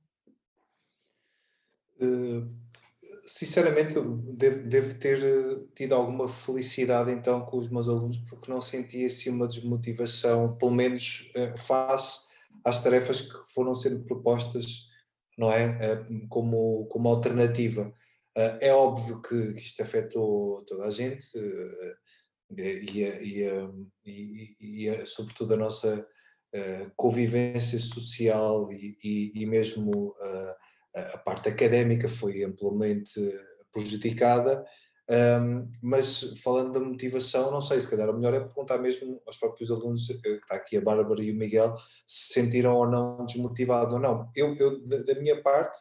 Uh, 2.00 2.50
sinceramente, 3.26 3.94
devo, 4.34 4.66
devo, 4.66 4.98
ter 4.98 5.18
tido 5.74 5.94
alguma 5.94 6.26
felicidade 6.26 7.10
então 7.12 7.44
com 7.44 7.58
os 7.58 7.68
meus 7.68 7.86
alunos, 7.86 8.16
porque 8.18 8.50
não 8.50 8.62
senti 8.62 9.04
assim 9.04 9.28
uma 9.28 9.46
desmotivação, 9.46 10.56
pelo 10.56 10.72
menos 10.72 11.30
face 11.58 12.32
às 12.64 12.82
tarefas 12.82 13.20
que 13.20 13.52
foram 13.52 13.74
sendo 13.74 14.02
propostas, 14.04 14.88
não 15.36 15.52
é? 15.52 16.04
como, 16.28 16.86
como 16.86 17.08
alternativa. 17.08 17.92
é 18.34 18.72
óbvio 18.72 19.20
que, 19.20 19.52
que 19.52 19.60
isto 19.60 19.82
afetou 19.82 20.64
toda 20.64 20.84
a 20.84 20.90
gente 20.90 21.38
e, 22.56 23.02
e, 23.24 23.46
e, 24.04 24.88
e, 24.88 25.06
sobretudo 25.06 25.54
a 25.54 25.56
nossa 25.56 25.98
uh, 25.98 26.92
convivência 26.96 27.78
social 27.78 28.72
e, 28.72 29.32
e 29.34 29.46
mesmo 29.46 30.08
uh, 30.08 30.54
a 30.94 31.18
parte 31.18 31.48
académica 31.48 32.08
foi 32.08 32.44
amplamente 32.44 33.20
prejudicada. 33.72 34.64
Um, 35.10 35.70
mas 35.82 36.38
falando 36.42 36.72
da 36.72 36.80
motivação, 36.80 37.50
não 37.50 37.60
sei, 37.60 37.80
se 37.80 37.90
calhar 37.90 38.08
o 38.08 38.14
melhor 38.14 38.34
é 38.34 38.40
perguntar 38.40 38.78
mesmo 38.78 39.20
aos 39.26 39.36
próprios 39.36 39.70
alunos, 39.70 40.08
eh, 40.08 40.14
que 40.14 40.28
está 40.28 40.54
aqui 40.54 40.76
a 40.76 40.80
Bárbara 40.80 41.22
e 41.22 41.32
o 41.32 41.34
Miguel, 41.34 41.74
se 42.06 42.32
sentiram 42.32 42.76
ou 42.76 42.88
não 42.88 43.26
desmotivados 43.26 43.92
ou 43.92 44.00
não. 44.00 44.30
Eu, 44.34 44.54
eu 44.56 44.80
da 44.86 45.14
minha 45.16 45.42
parte, 45.42 45.76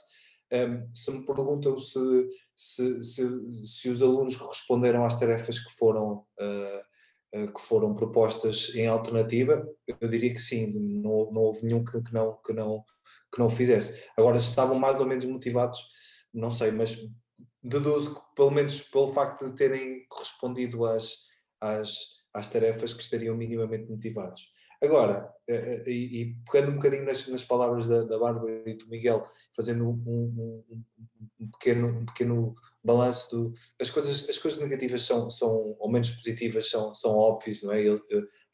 um, 0.51 0.93
se 0.93 1.11
me 1.11 1.25
perguntam 1.25 1.77
se, 1.77 2.29
se, 2.55 3.03
se, 3.03 3.65
se, 3.65 3.89
os 3.89 4.01
alunos 4.01 4.35
responderam 4.35 5.05
às 5.05 5.17
tarefas 5.17 5.59
que 5.59 5.71
foram, 5.71 6.25
uh, 6.39 7.39
uh, 7.39 7.53
que 7.53 7.61
foram 7.61 7.95
propostas 7.95 8.75
em 8.75 8.87
alternativa, 8.87 9.65
eu 9.87 10.09
diria 10.09 10.33
que 10.33 10.41
sim, 10.41 10.67
não, 11.01 11.31
não 11.31 11.41
houve 11.41 11.65
nenhum 11.65 11.83
que, 11.83 12.01
que, 12.01 12.13
não, 12.13 12.37
que, 12.45 12.51
não, 12.51 12.83
que 13.33 13.39
não 13.39 13.49
fizesse. 13.49 14.03
Agora, 14.17 14.39
se 14.39 14.49
estavam 14.49 14.77
mais 14.77 14.99
ou 14.99 15.07
menos 15.07 15.25
motivados, 15.25 15.79
não 16.33 16.51
sei, 16.51 16.71
mas 16.71 16.97
deduzo 17.63 18.15
que, 18.15 18.35
pelo 18.35 18.51
menos 18.51 18.81
pelo 18.81 19.13
facto 19.13 19.45
de 19.45 19.55
terem 19.55 20.05
correspondido 20.09 20.85
às, 20.85 21.15
às, 21.61 21.93
às 22.33 22.49
tarefas, 22.49 22.93
que 22.93 23.03
estariam 23.03 23.37
minimamente 23.37 23.89
motivados. 23.89 24.51
Agora, 24.81 25.31
eh, 25.47 25.83
eh, 25.85 25.91
e, 25.91 26.35
pegando 26.49 26.71
um 26.71 26.75
bocadinho 26.75 27.05
nas, 27.05 27.27
nas 27.27 27.43
palavras 27.43 27.87
da, 27.87 28.03
da 28.03 28.17
Bárbara 28.17 28.63
e 28.65 28.73
do 28.73 28.87
Miguel, 28.87 29.23
fazendo 29.55 29.87
um, 29.87 30.63
um, 30.69 30.83
um, 31.39 31.51
pequeno, 31.51 31.87
um 31.87 32.05
pequeno 32.05 32.55
balanço 32.83 33.29
do, 33.29 33.53
as 33.79 33.91
coisas 33.91 34.27
as 34.27 34.39
coisas 34.39 34.59
negativas 34.59 35.03
são 35.03 35.29
são 35.29 35.75
ou 35.79 35.91
menos 35.91 36.09
positivas 36.09 36.67
são 36.67 36.95
são 36.95 37.11
óbvias 37.11 37.61
não 37.61 37.71
é? 37.71 37.83
Eu, 37.83 38.01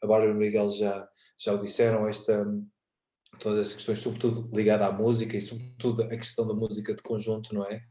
a 0.02 0.08
Bárbara 0.08 0.32
e 0.32 0.34
o 0.34 0.38
Miguel 0.38 0.70
já 0.70 1.08
já 1.38 1.54
o 1.54 1.60
disseram 1.60 2.08
esta 2.08 2.46
todas 3.40 3.60
as 3.60 3.74
questões 3.74 4.00
sobretudo 4.00 4.50
ligada 4.54 4.86
à 4.86 4.92
música 4.92 5.38
e 5.38 5.42
sobretudo 5.42 6.04
a 6.04 6.18
questão 6.18 6.46
da 6.46 6.54
música 6.54 6.94
de 6.94 7.04
conjunto 7.04 7.54
não 7.54 7.64
é 7.66 7.82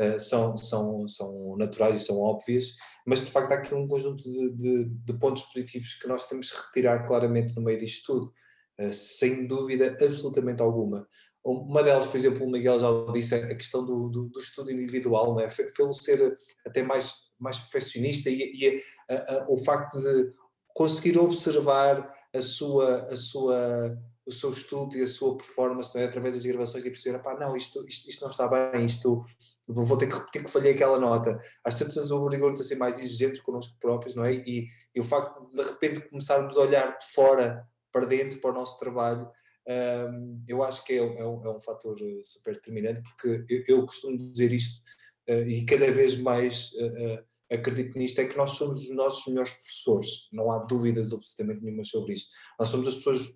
uh, 0.00 0.18
são, 0.18 0.56
são, 0.56 1.06
são 1.06 1.56
naturais 1.56 2.02
e 2.02 2.04
são 2.04 2.18
óbvias, 2.18 2.74
mas 3.06 3.20
de 3.20 3.30
facto 3.30 3.52
há 3.52 3.54
aqui 3.56 3.74
um 3.74 3.88
conjunto 3.88 4.22
de, 4.22 4.50
de, 4.50 4.84
de 4.84 5.12
pontos 5.14 5.42
positivos 5.44 5.94
que 5.94 6.08
nós 6.08 6.26
temos 6.26 6.50
que 6.50 6.66
retirar 6.66 7.06
claramente 7.06 7.54
no 7.56 7.62
meio 7.62 7.78
disto 7.78 8.12
tudo, 8.12 8.32
uh, 8.80 8.92
sem 8.92 9.46
dúvida 9.46 9.96
absolutamente 10.00 10.62
alguma. 10.62 11.06
Uma 11.44 11.80
delas, 11.80 12.06
por 12.06 12.16
exemplo, 12.16 12.44
o 12.44 12.50
Miguel 12.50 12.76
já 12.80 12.88
disse, 13.12 13.36
a 13.36 13.54
questão 13.54 13.84
do, 13.84 14.08
do, 14.08 14.24
do 14.24 14.40
estudo 14.40 14.68
individual, 14.72 15.38
é? 15.38 15.48
fê-lo 15.48 15.92
ser 15.92 16.36
até 16.66 16.82
mais, 16.82 17.12
mais 17.38 17.56
perfeccionista 17.60 18.28
e, 18.28 18.42
e 18.52 18.82
a, 19.08 19.14
a, 19.14 19.46
o 19.48 19.56
facto 19.56 20.00
de 20.00 20.32
conseguir 20.74 21.16
observar 21.16 22.12
a 22.34 22.42
sua, 22.42 23.04
a 23.04 23.14
sua, 23.14 23.96
o 24.26 24.32
seu 24.32 24.50
estudo 24.50 24.96
e 24.96 25.02
a 25.02 25.06
sua 25.06 25.36
performance 25.36 25.96
é? 25.96 26.04
através 26.04 26.34
das 26.34 26.44
gravações 26.44 26.84
e 26.84 26.90
perceber, 26.90 27.20
pá, 27.20 27.38
não, 27.38 27.56
isto, 27.56 27.86
isto, 27.88 28.10
isto 28.10 28.22
não 28.22 28.30
está 28.30 28.48
bem, 28.48 28.84
isto 28.84 29.24
vou 29.66 29.98
ter 29.98 30.06
que 30.06 30.14
repetir 30.14 30.44
que 30.44 30.50
falhei 30.50 30.72
aquela 30.72 30.98
nota. 30.98 31.40
Às 31.64 31.78
tantas 31.78 32.10
obrigam-nos 32.10 32.60
a 32.60 32.64
ser 32.64 32.76
mais 32.76 32.98
exigentes 32.98 33.40
connosco 33.40 33.76
próprios, 33.80 34.14
não 34.14 34.24
é? 34.24 34.34
E, 34.34 34.68
e, 34.94 35.00
o 35.00 35.04
facto 35.04 35.50
de 35.50 35.62
de 35.62 35.68
repente 35.68 36.08
começarmos 36.08 36.56
a 36.56 36.60
olhar 36.60 36.96
de 36.96 37.04
fora 37.12 37.66
para 37.92 38.06
dentro, 38.06 38.40
para 38.40 38.50
o 38.50 38.54
nosso 38.54 38.78
trabalho, 38.78 39.28
um, 39.68 40.44
eu 40.46 40.62
acho 40.62 40.84
que 40.84 40.92
é, 40.92 40.96
é, 40.98 41.26
um, 41.26 41.44
é, 41.44 41.56
um, 41.56 41.60
fator 41.60 41.96
eh, 42.00 42.20
super 42.22 42.54
determinante, 42.54 43.02
porque 43.02 43.44
eu, 43.48 43.78
eu 43.78 43.86
costumo 43.86 44.16
dizer 44.16 44.52
isto 44.52 44.80
uh, 45.28 45.42
e 45.42 45.64
cada 45.64 45.90
vez 45.90 46.16
mais 46.16 46.70
uh, 46.74 47.14
uh, 47.16 47.24
acredito 47.50 47.98
nisto, 47.98 48.20
é 48.20 48.26
que 48.26 48.36
nós 48.36 48.52
somos 48.52 48.88
os 48.88 48.94
nossos 48.94 49.26
melhores 49.26 49.52
professores, 49.54 50.28
não 50.32 50.52
há 50.52 50.58
dúvidas 50.60 51.12
absolutamente 51.12 51.64
nenhuma 51.64 51.82
sobre 51.82 52.12
isto. 52.12 52.30
Nós 52.58 52.68
somos 52.68 52.86
as 52.86 52.96
pessoas 52.96 53.26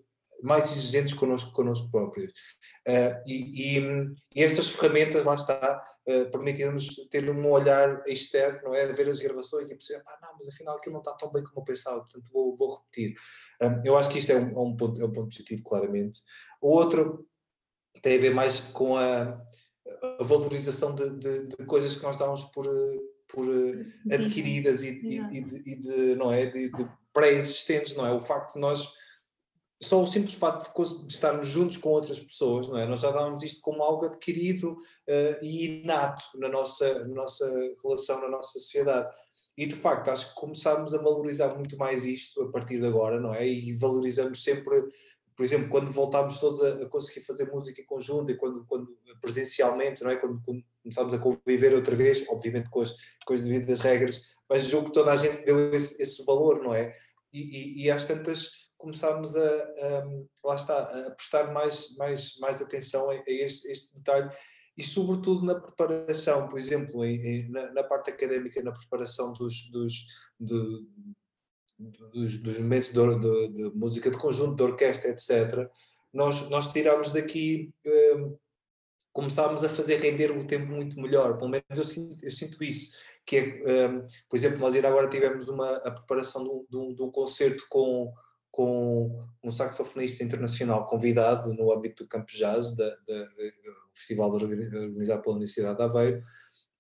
mais 0.42 0.70
exigentes 0.70 1.14
connosco, 1.14 1.52
connosco 1.52 1.90
próprios. 1.90 2.32
E, 3.26 3.76
e, 3.76 3.78
e, 4.34 4.42
estas 4.42 4.68
ferramentas, 4.68 5.26
lá 5.26 5.34
está, 5.34 5.82
permitiram-nos 6.30 7.08
ter 7.08 7.28
um 7.30 7.50
olhar 7.50 8.02
externo, 8.06 8.60
não 8.64 8.74
é? 8.74 8.86
De 8.86 8.92
ver 8.92 9.08
as 9.08 9.20
gravações 9.20 9.70
e 9.70 9.74
perceber, 9.74 10.02
ah, 10.06 10.18
não, 10.22 10.36
mas 10.38 10.48
afinal 10.48 10.76
aquilo 10.76 10.94
não 10.94 11.00
está 11.00 11.12
tão 11.14 11.32
bem 11.32 11.42
como 11.42 11.60
eu 11.60 11.64
pensava, 11.64 12.00
portanto 12.00 12.30
vou, 12.32 12.56
vou 12.56 12.76
repetir. 12.76 13.14
Eu 13.84 13.96
acho 13.96 14.10
que 14.10 14.18
isto 14.18 14.32
é 14.32 14.36
um, 14.36 14.50
é 14.50 14.60
um, 14.60 14.76
ponto, 14.76 15.00
é 15.00 15.04
um 15.04 15.12
ponto 15.12 15.28
positivo, 15.28 15.62
claramente. 15.62 16.20
O 16.60 16.68
outro 16.68 17.26
tem 18.02 18.16
a 18.16 18.20
ver 18.20 18.34
mais 18.34 18.60
com 18.60 18.96
a, 18.96 19.40
a 20.18 20.24
valorização 20.24 20.94
de, 20.94 21.10
de, 21.18 21.46
de, 21.48 21.66
coisas 21.66 21.94
que 21.94 22.02
nós 22.02 22.16
dávamos 22.16 22.44
por, 22.44 22.66
por 23.28 23.46
adquiridas 24.10 24.82
e, 24.82 24.88
e, 24.88 25.16
e, 25.18 25.40
de, 25.42 25.70
e, 25.70 25.76
de, 25.76 26.14
não 26.14 26.32
é, 26.32 26.46
de 26.46 26.70
pré-existentes, 27.12 27.96
não 27.96 28.06
é? 28.06 28.12
O 28.12 28.20
facto 28.20 28.54
de 28.54 28.60
nós 28.60 28.94
só 29.82 30.02
o 30.02 30.06
simples 30.06 30.34
facto 30.34 30.72
de, 30.84 31.06
de, 31.06 31.12
estarmos 31.12 31.48
juntos 31.48 31.78
com 31.78 31.88
outras 31.88 32.20
pessoas, 32.20 32.68
não 32.68 32.76
é? 32.76 32.86
Nós 32.86 33.00
já 33.00 33.10
dávamos 33.10 33.42
isto 33.42 33.62
como 33.62 33.82
algo 33.82 34.04
adquirido 34.04 34.72
uh, 34.72 35.42
e 35.44 35.80
inato 35.82 36.24
na 36.34 36.48
nossa, 36.48 37.04
nossa 37.06 37.50
relação, 37.82 38.20
na 38.20 38.28
nossa 38.28 38.58
sociedade. 38.58 39.08
E 39.56 39.66
de 39.66 39.74
facto, 39.74 40.08
acho 40.08 40.28
que 40.28 40.40
começámos 40.40 40.94
a 40.94 40.98
valorizar 40.98 41.54
muito 41.54 41.78
mais 41.78 42.04
isto 42.04 42.42
a 42.42 42.50
partir 42.50 42.78
de 42.78 42.86
agora, 42.86 43.18
não 43.18 43.34
é? 43.34 43.46
E 43.48 43.72
valorizamos 43.72 44.44
sempre, 44.44 44.84
por 45.34 45.44
exemplo, 45.44 45.70
quando 45.70 45.90
voltámos 45.90 46.38
todos 46.38 46.62
a, 46.62 46.82
a 46.82 46.86
conseguir 46.86 47.20
fazer 47.20 47.50
música 47.50 47.80
em 47.80 47.86
conjunto 47.86 48.30
e 48.30 48.36
quando, 48.36 48.64
quando 48.66 48.94
presencialmente, 49.20 50.04
não 50.04 50.10
é? 50.10 50.16
Quando, 50.16 50.42
quando 50.44 50.62
começámos 50.82 51.14
a 51.14 51.18
conviver 51.18 51.74
outra 51.74 51.96
vez, 51.96 52.26
obviamente 52.28 52.68
com 52.68 52.82
as, 52.82 52.94
com 53.24 53.32
as 53.32 53.40
devidas 53.40 53.80
regras, 53.80 54.34
mas 54.46 54.64
julgo 54.64 54.88
que 54.88 54.94
toda 54.94 55.10
a 55.10 55.16
gente 55.16 55.42
deu 55.42 55.74
esse, 55.74 56.02
esse 56.02 56.22
valor, 56.24 56.62
não 56.62 56.74
é? 56.74 56.94
E, 57.32 57.40
e, 57.40 57.84
e 57.84 57.90
às 57.90 58.04
tantas 58.04 58.69
começámos 58.80 59.36
a, 59.36 59.46
a, 59.46 60.04
lá 60.44 60.54
está, 60.54 60.78
a 60.78 61.10
prestar 61.12 61.52
mais, 61.52 61.94
mais, 61.96 62.36
mais 62.38 62.62
atenção 62.62 63.10
a, 63.10 63.14
a 63.14 63.22
este, 63.26 63.70
este 63.70 63.96
detalhe 63.96 64.30
e 64.76 64.82
sobretudo 64.82 65.44
na 65.44 65.60
preparação, 65.60 66.48
por 66.48 66.58
exemplo, 66.58 67.04
em, 67.04 67.20
em, 67.20 67.48
na, 67.50 67.70
na, 67.72 67.84
parte 67.84 68.10
académica, 68.10 68.62
na 68.62 68.72
preparação 68.72 69.32
dos, 69.34 69.70
dos, 69.70 70.06
dos, 71.78 72.42
dos 72.42 72.58
momentos 72.58 72.92
de, 72.92 73.18
de, 73.18 73.48
de, 73.48 73.62
música 73.76 74.10
de 74.10 74.16
conjunto, 74.16 74.56
de 74.56 74.62
orquestra, 74.62 75.10
etc., 75.10 75.68
nós, 76.12 76.48
nós 76.48 76.72
tirámos 76.72 77.12
daqui, 77.12 77.70
um, 77.86 78.36
começámos 79.12 79.62
a 79.64 79.68
fazer 79.68 79.96
render 79.96 80.30
o 80.30 80.46
tempo 80.46 80.66
muito 80.72 80.98
melhor, 80.98 81.36
pelo 81.36 81.50
menos 81.50 81.64
eu 81.76 81.84
sinto, 81.84 82.24
eu 82.24 82.30
sinto 82.30 82.64
isso, 82.64 82.96
que 83.26 83.36
é, 83.36 83.88
um, 83.88 84.06
por 84.28 84.36
exemplo, 84.36 84.58
nós 84.58 84.74
agora 84.74 85.10
tivemos 85.10 85.48
uma, 85.48 85.76
a 85.76 85.90
preparação 85.90 86.42
de 86.68 86.76
um, 86.76 86.94
de 86.94 87.02
um 87.02 87.10
concerto 87.10 87.66
com 87.68 88.12
com 88.60 89.24
um 89.42 89.50
saxofonista 89.50 90.22
internacional 90.22 90.84
convidado 90.84 91.54
no 91.54 91.72
âmbito 91.72 92.04
do 92.04 92.08
Campo 92.08 92.30
Jazz, 92.30 92.76
da, 92.76 92.90
da, 92.90 93.24
do 93.24 93.96
festival 93.96 94.30
organizado 94.30 95.22
pela 95.22 95.36
Universidade 95.36 95.78
de 95.78 95.82
Aveiro, 95.82 96.20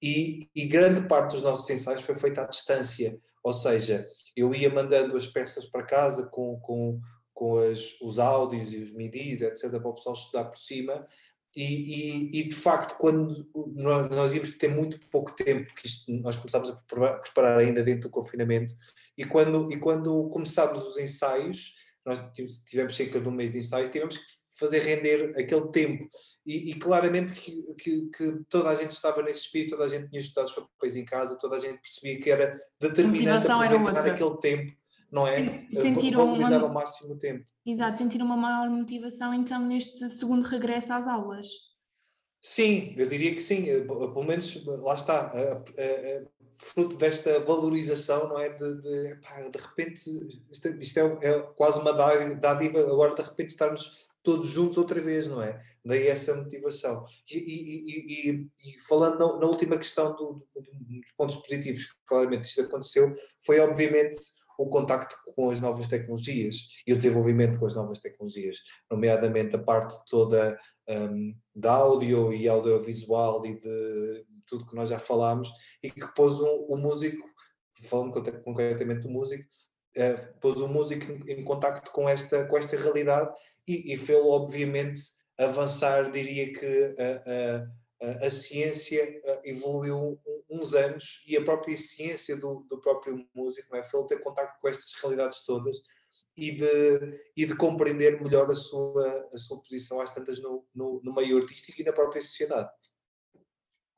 e, 0.02 0.50
e, 0.54 0.66
grande 0.66 1.08
parte 1.08 1.32
dos 1.32 1.42
nossos 1.42 1.70
ensaios 1.70 2.02
foi 2.02 2.14
feita 2.14 2.42
à 2.42 2.44
distância, 2.44 3.18
ou 3.42 3.54
seja, 3.54 4.06
eu 4.36 4.54
ia 4.54 4.68
mandando 4.68 5.16
as 5.16 5.26
peças 5.26 5.64
para 5.64 5.82
casa 5.82 6.26
com, 6.26 6.60
com, 6.60 7.00
com 7.32 7.58
as, 7.58 7.98
os 8.02 8.18
áudios 8.18 8.74
e 8.74 8.76
os 8.76 8.92
midis, 8.92 9.40
etc., 9.40 9.70
para 9.70 9.88
o 9.88 9.94
pessoal 9.94 10.14
estudar 10.14 10.44
por 10.44 10.58
cima, 10.58 11.06
e, 11.54 11.64
e, 11.64 12.40
e, 12.40 12.48
de 12.48 12.54
facto, 12.54 12.96
quando 12.96 13.48
nós, 13.74 14.08
nós 14.10 14.34
íamos 14.34 14.56
ter 14.56 14.68
muito 14.68 15.00
pouco 15.10 15.32
tempo, 15.32 15.66
porque 15.66 15.86
isto, 15.86 16.12
nós 16.12 16.36
começámos 16.36 16.70
a 16.70 16.74
preparar 16.76 17.58
ainda 17.58 17.82
dentro 17.82 18.02
do 18.02 18.10
confinamento, 18.10 18.74
e 19.18 19.24
quando, 19.24 19.72
e 19.72 19.76
quando 19.76 20.28
começámos 20.28 20.84
os 20.86 20.98
ensaios, 20.98 21.74
nós 22.04 22.20
tivemos 22.66 22.94
cerca 22.94 23.20
de 23.20 23.28
um 23.28 23.32
mês 23.32 23.52
de 23.52 23.58
ensaios, 23.58 23.90
tivemos 23.90 24.16
que 24.16 24.24
fazer 24.52 24.80
render 24.80 25.32
aquele 25.36 25.68
tempo, 25.68 26.08
e, 26.46 26.70
e 26.70 26.74
claramente 26.74 27.32
que, 27.32 27.62
que, 27.74 28.10
que, 28.10 28.44
toda 28.48 28.70
a 28.70 28.74
gente 28.74 28.92
estava 28.92 29.20
nesse 29.20 29.40
espírito, 29.40 29.70
toda 29.70 29.84
a 29.84 29.88
gente 29.88 30.08
tinha 30.08 30.20
estudado 30.20 30.48
os 30.48 30.54
papéis 30.54 30.94
em 30.94 31.04
casa, 31.04 31.38
toda 31.38 31.56
a 31.56 31.58
gente 31.58 31.80
percebia 31.80 32.20
que 32.20 32.30
era 32.30 32.62
determinante 32.78 33.50
aproveitar 33.50 34.06
aquele 34.06 34.36
tempo 34.36 34.79
não 35.10 35.26
é? 35.26 35.66
Sentiram 35.72 36.26
Valorizar 36.26 36.58
uma... 36.58 36.66
ao 36.68 36.72
máximo 36.72 37.14
o 37.14 37.18
tempo. 37.18 37.44
Exato, 37.64 37.98
sentiram 37.98 38.26
uma 38.26 38.36
maior 38.36 38.70
motivação 38.70 39.34
então 39.34 39.64
neste 39.66 40.08
segundo 40.10 40.42
regresso 40.44 40.92
às 40.92 41.06
aulas. 41.06 41.48
Sim, 42.42 42.94
eu 42.96 43.06
diria 43.06 43.34
que 43.34 43.42
sim, 43.42 43.68
eh, 43.68 43.80
pelo 43.80 44.24
menos 44.24 44.64
lá 44.64 44.94
está, 44.94 45.30
fruto 46.60 46.96
desta 46.96 47.40
valorização, 47.40 48.28
não 48.28 48.38
é? 48.38 48.50
De, 48.50 48.82
de, 48.82 49.16
pá, 49.16 49.40
de 49.40 49.58
repente, 49.58 50.28
isto, 50.50 50.68
isto 50.68 50.98
é, 50.98 51.18
é, 51.22 51.40
quase 51.56 51.80
uma 51.80 51.92
dádiva, 51.92 52.80
agora 52.80 53.14
de 53.14 53.22
repente 53.22 53.48
estarmos 53.48 54.08
todos 54.22 54.48
juntos 54.48 54.76
outra 54.76 55.00
vez, 55.00 55.26
não 55.26 55.42
é? 55.42 55.62
Daí 55.82 56.08
essa 56.08 56.34
motivação. 56.34 57.06
E, 57.30 57.38
e, 57.38 58.30
e, 58.30 58.48
e 58.58 58.80
falando 58.86 59.18
na, 59.18 59.38
na, 59.38 59.46
última 59.46 59.78
questão 59.78 60.14
do, 60.14 60.46
do, 60.54 60.62
dos 60.62 61.12
pontos 61.16 61.36
positivos, 61.36 61.86
que 61.86 61.98
claramente 62.04 62.44
isto 62.44 62.60
aconteceu, 62.60 63.14
foi 63.40 63.58
obviamente 63.60 64.18
o 64.60 64.68
contacto 64.68 65.16
com 65.34 65.48
as 65.48 65.58
novas 65.58 65.88
tecnologias 65.88 66.68
e 66.86 66.92
o 66.92 66.96
desenvolvimento 66.96 67.58
com 67.58 67.64
as 67.64 67.74
novas 67.74 67.98
tecnologias, 67.98 68.58
nomeadamente 68.90 69.56
a 69.56 69.58
parte 69.58 69.96
toda 70.10 70.58
um, 70.86 71.34
da 71.54 71.72
áudio 71.72 72.30
e 72.34 72.46
audiovisual 72.46 73.46
e 73.46 73.56
de 73.56 74.26
tudo 74.46 74.66
que 74.66 74.76
nós 74.76 74.90
já 74.90 74.98
falámos, 74.98 75.50
e 75.82 75.90
que 75.90 76.06
pôs 76.14 76.34
o 76.34 76.44
um, 76.44 76.74
um 76.74 76.76
músico, 76.76 77.26
falando 77.84 78.12
concretamente 78.42 79.00
do 79.00 79.08
músico, 79.08 79.44
uh, 79.96 80.40
pôs 80.40 80.56
o 80.56 80.68
músico 80.68 81.10
em, 81.10 81.40
em 81.40 81.42
contacto 81.42 81.90
com 81.90 82.06
esta, 82.06 82.44
com 82.44 82.58
esta 82.58 82.76
realidade 82.76 83.32
e, 83.66 83.94
e 83.94 83.96
fez-lo, 83.96 84.28
obviamente, 84.28 85.00
avançar, 85.38 86.12
diria 86.12 86.52
que, 86.52 86.94
a 88.22 88.30
ciência 88.30 89.02
eh, 89.02 89.40
evoluiu 89.44 90.18
uns 90.50 90.74
anos 90.74 91.22
e 91.26 91.36
a 91.36 91.44
própria 91.44 91.76
ciência 91.76 92.36
do, 92.36 92.66
do 92.68 92.80
próprio 92.80 93.26
músico, 93.34 93.76
é? 93.76 93.82
foi 93.84 94.00
ele 94.00 94.08
ter 94.08 94.20
contato 94.20 94.58
com 94.60 94.68
estas 94.68 94.92
realidades 94.94 95.44
todas 95.44 95.76
e 96.36 96.52
de, 96.52 97.20
e 97.36 97.46
de 97.46 97.54
compreender 97.54 98.20
melhor 98.20 98.50
a 98.50 98.54
sua, 98.54 99.28
a 99.32 99.38
sua 99.38 99.60
posição 99.62 100.00
às 100.00 100.12
tantas 100.12 100.40
no, 100.40 100.66
no, 100.74 101.00
no 101.04 101.14
meio 101.14 101.38
artístico 101.38 101.80
e 101.80 101.84
na 101.84 101.92
própria 101.92 102.20
sociedade. 102.20 102.70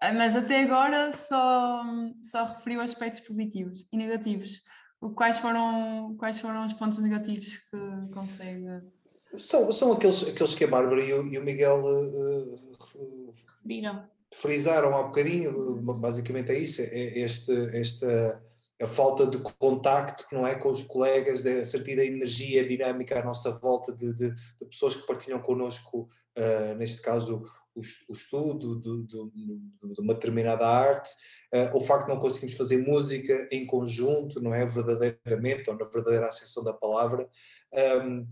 Ah, 0.01 0.13
mas 0.13 0.35
até 0.35 0.63
agora 0.63 1.13
só, 1.13 1.85
só 2.23 2.45
referiu 2.45 2.81
aspectos 2.81 3.21
positivos 3.21 3.89
e 3.93 3.97
negativos. 3.97 4.65
Quais 5.15 5.39
foram, 5.39 6.17
quais 6.19 6.41
foram 6.41 6.65
os 6.65 6.73
pontos 6.73 6.99
negativos 6.99 7.57
que 7.57 8.13
consegue? 8.13 8.67
São, 9.39 9.71
são 9.73 9.93
aqueles, 9.93 10.29
aqueles 10.29 10.55
que 10.55 10.65
a 10.65 10.69
Bárbara 10.69 11.03
e 11.03 11.13
o, 11.13 11.27
e 11.27 11.39
o 11.39 11.43
Miguel 11.43 11.85
uh, 11.85 13.35
Viram. 13.65 14.09
Frisaram 14.33 14.97
há 14.97 15.03
bocadinho, 15.03 15.77
basicamente 15.83 16.53
é 16.53 16.59
isso, 16.59 16.83
é 16.83 17.19
este, 17.19 17.53
esta 17.77 18.43
a 18.83 18.87
falta 18.87 19.27
de 19.27 19.39
contacto 19.39 20.27
não 20.33 20.45
é, 20.45 20.57
com 20.57 20.69
os 20.69 20.83
colegas, 20.83 21.43
de 21.43 21.65
sentir 21.65 22.01
a 22.01 22.05
energia 22.05 22.67
dinâmica 22.67 23.21
à 23.21 23.25
nossa 23.25 23.53
volta 23.53 23.93
de, 23.93 24.13
de, 24.13 24.35
de 24.35 24.67
pessoas 24.69 24.97
que 24.97 25.07
partilham 25.07 25.41
connosco, 25.41 26.09
uh, 26.37 26.75
neste 26.77 27.01
caso, 27.01 27.45
o, 27.77 27.81
o 27.81 28.13
estudo 28.13 28.81
de, 28.81 29.07
de, 29.07 30.01
uma 30.01 30.15
determinada 30.15 30.67
arte, 30.67 31.11
uh, 31.55 31.77
o 31.77 31.81
facto 31.81 32.07
de 32.07 32.13
não 32.13 32.21
conseguirmos 32.21 32.59
fazer 32.59 32.79
música 32.79 33.49
em 33.53 33.65
conjunto, 33.65 34.41
não 34.41 34.53
é, 34.53 34.67
verdadeiramente, 34.67 35.71
ou 35.71 35.77
na 35.77 35.85
verdadeira 35.85 36.27
acessão 36.27 36.65
da 36.65 36.73
palavra, 36.73 37.29
um, 38.05 38.27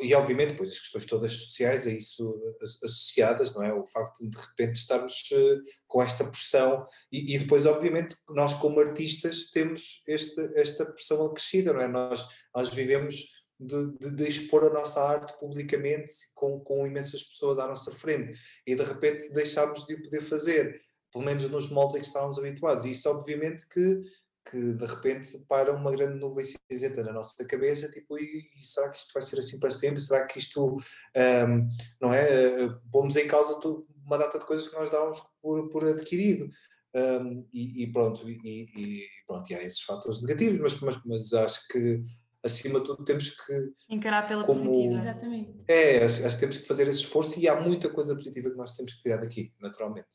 e 0.00 0.14
obviamente 0.14 0.50
depois 0.50 0.70
as 0.70 0.78
questões 0.78 1.06
todas 1.06 1.32
sociais 1.32 1.86
a 1.86 1.92
isso 1.92 2.56
associadas, 2.82 3.54
não 3.54 3.62
é? 3.62 3.72
O 3.72 3.86
facto 3.86 4.18
de 4.20 4.30
de 4.30 4.38
repente 4.38 4.76
estarmos 4.76 5.14
uh, 5.32 5.62
com 5.86 6.02
esta 6.02 6.24
pressão 6.24 6.86
e, 7.12 7.34
e, 7.34 7.38
depois 7.38 7.66
obviamente 7.66 8.16
nós 8.30 8.54
como 8.54 8.80
artistas 8.80 9.50
temos 9.50 10.02
este, 10.06 10.40
esta 10.54 10.84
pressão 10.84 11.26
acrescida, 11.26 11.72
não 11.72 11.80
é? 11.80 11.88
Nós, 11.88 12.26
nós 12.54 12.70
vivemos 12.70 13.44
de, 13.60 13.92
de, 13.98 14.10
de, 14.10 14.28
expor 14.28 14.64
a 14.64 14.70
nossa 14.70 15.00
arte 15.00 15.38
publicamente 15.38 16.12
com, 16.34 16.60
com 16.60 16.86
imensas 16.86 17.22
pessoas 17.22 17.58
à 17.58 17.66
nossa 17.66 17.92
frente 17.92 18.38
e 18.66 18.74
de 18.74 18.82
repente 18.82 19.32
deixámos 19.32 19.86
de 19.86 19.96
poder 19.96 20.22
fazer, 20.22 20.80
pelo 21.12 21.24
menos 21.24 21.48
nos 21.48 21.70
moldes 21.70 21.96
em 21.96 22.00
que 22.00 22.06
estávamos 22.06 22.38
habituados. 22.38 22.84
E 22.84 22.90
isso 22.90 23.08
obviamente 23.08 23.68
que 23.68 24.02
que 24.50 24.74
de 24.74 24.84
repente 24.84 25.38
para 25.48 25.72
uma 25.72 25.90
grande 25.90 26.18
nuvem 26.18 26.44
cinzenta 26.44 27.02
na 27.02 27.12
nossa 27.12 27.44
cabeça, 27.46 27.90
tipo, 27.90 28.18
e, 28.18 28.50
e, 28.58 28.62
será 28.62 28.90
que 28.90 28.98
isto 28.98 29.12
vai 29.12 29.22
ser 29.22 29.38
assim 29.38 29.58
para 29.58 29.70
sempre? 29.70 30.00
Será 30.00 30.26
que 30.26 30.38
isto, 30.38 30.76
um, 30.76 31.68
não 32.00 32.12
é? 32.12 32.64
Uh, 32.64 32.80
pomos 32.90 33.16
em 33.16 33.26
causa 33.26 33.58
uma 34.04 34.18
data 34.18 34.38
de 34.38 34.44
coisas 34.44 34.68
que 34.68 34.74
nós 34.74 34.90
dávamos 34.90 35.22
por, 35.40 35.68
por 35.70 35.84
adquirido. 35.84 36.50
Um, 36.94 37.48
e, 37.52 37.82
e, 37.82 37.92
pronto, 37.92 38.28
e, 38.30 38.38
e, 38.44 39.08
pronto, 39.26 39.50
e 39.50 39.54
há 39.56 39.62
esses 39.64 39.80
fatores 39.80 40.20
negativos, 40.20 40.60
mas, 40.60 40.80
mas, 40.80 41.04
mas 41.04 41.32
acho 41.32 41.66
que 41.66 42.00
acima 42.40 42.78
de 42.78 42.86
tudo 42.86 43.04
temos 43.04 43.30
que 43.30 43.72
encarar 43.88 44.28
pela 44.28 44.44
como, 44.44 44.64
positiva, 44.64 45.00
exatamente. 45.00 45.54
É, 45.66 46.04
acho, 46.04 46.24
acho 46.24 46.36
que 46.36 46.40
temos 46.40 46.56
que 46.58 46.68
fazer 46.68 46.86
esse 46.86 47.00
esforço 47.00 47.40
e 47.40 47.48
há 47.48 47.60
muita 47.60 47.88
coisa 47.88 48.14
positiva 48.14 48.50
que 48.50 48.56
nós 48.56 48.72
temos 48.76 48.94
que 48.94 49.02
tirar 49.02 49.16
daqui, 49.16 49.52
naturalmente. 49.58 50.06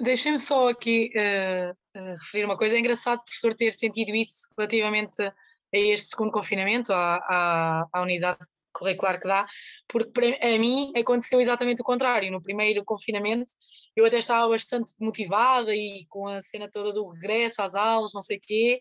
Deixem-me 0.00 0.38
só 0.38 0.70
aqui 0.70 1.12
uh, 1.14 2.00
uh, 2.00 2.10
referir 2.10 2.44
uma 2.44 2.56
coisa. 2.56 2.76
É 2.76 2.78
engraçado 2.78 3.22
professor 3.22 3.54
ter 3.54 3.72
sentido 3.72 4.14
isso 4.14 4.48
relativamente 4.56 5.22
a 5.22 5.32
este 5.72 6.08
segundo 6.08 6.32
confinamento, 6.32 6.92
à, 6.92 7.16
à, 7.16 7.86
à 7.92 8.02
unidade 8.02 8.38
curricular 8.72 9.20
que 9.20 9.26
dá, 9.26 9.46
porque 9.88 10.10
para 10.10 10.58
mim 10.58 10.92
aconteceu 10.96 11.40
exatamente 11.40 11.82
o 11.82 11.84
contrário. 11.84 12.30
No 12.30 12.40
primeiro 12.40 12.84
confinamento 12.84 13.52
eu 13.96 14.04
até 14.04 14.18
estava 14.18 14.48
bastante 14.48 14.92
motivada 15.00 15.74
e 15.74 16.06
com 16.08 16.26
a 16.26 16.40
cena 16.40 16.70
toda 16.70 16.92
do 16.92 17.08
regresso 17.08 17.60
às 17.60 17.74
aulas, 17.74 18.12
não 18.14 18.22
sei 18.22 18.38
o 18.38 18.40
quê, 18.40 18.80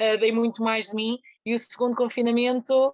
uh, 0.00 0.18
dei 0.18 0.32
muito 0.32 0.62
mais 0.62 0.88
de 0.88 0.94
mim. 0.94 1.18
E 1.46 1.54
o 1.54 1.58
segundo 1.58 1.96
confinamento, 1.96 2.92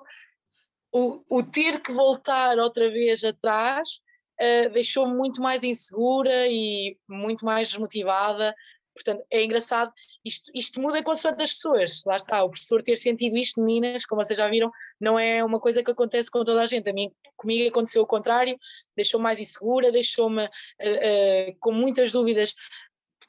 o, 0.92 1.24
o 1.28 1.42
ter 1.42 1.80
que 1.80 1.92
voltar 1.92 2.58
outra 2.58 2.90
vez 2.90 3.24
atrás, 3.24 4.00
uh, 4.40 4.70
deixou-me 4.70 5.14
muito 5.14 5.40
mais 5.40 5.62
insegura 5.62 6.46
e 6.48 6.96
muito 7.08 7.44
mais 7.44 7.70
desmotivada. 7.70 8.54
Portanto, 8.94 9.24
é 9.28 9.42
engraçado, 9.42 9.92
isto, 10.24 10.52
isto 10.54 10.80
muda 10.80 11.02
com 11.02 11.10
a 11.10 11.16
sua 11.16 11.32
das 11.32 11.52
pessoas. 11.52 12.04
Lá 12.06 12.14
está, 12.14 12.44
o 12.44 12.50
professor 12.50 12.80
ter 12.82 12.96
sentido 12.96 13.36
isto, 13.36 13.60
meninas, 13.60 14.06
como 14.06 14.22
vocês 14.22 14.38
já 14.38 14.48
viram, 14.48 14.70
não 15.00 15.18
é 15.18 15.44
uma 15.44 15.58
coisa 15.58 15.82
que 15.82 15.90
acontece 15.90 16.30
com 16.30 16.44
toda 16.44 16.62
a 16.62 16.66
gente. 16.66 16.88
A 16.88 16.92
mim, 16.92 17.10
comigo 17.36 17.68
aconteceu 17.68 18.02
o 18.02 18.06
contrário, 18.06 18.56
deixou-me 18.96 19.24
mais 19.24 19.40
insegura, 19.40 19.90
deixou-me 19.90 20.44
uh, 20.44 20.48
uh, 20.48 21.56
com 21.58 21.72
muitas 21.72 22.12
dúvidas, 22.12 22.54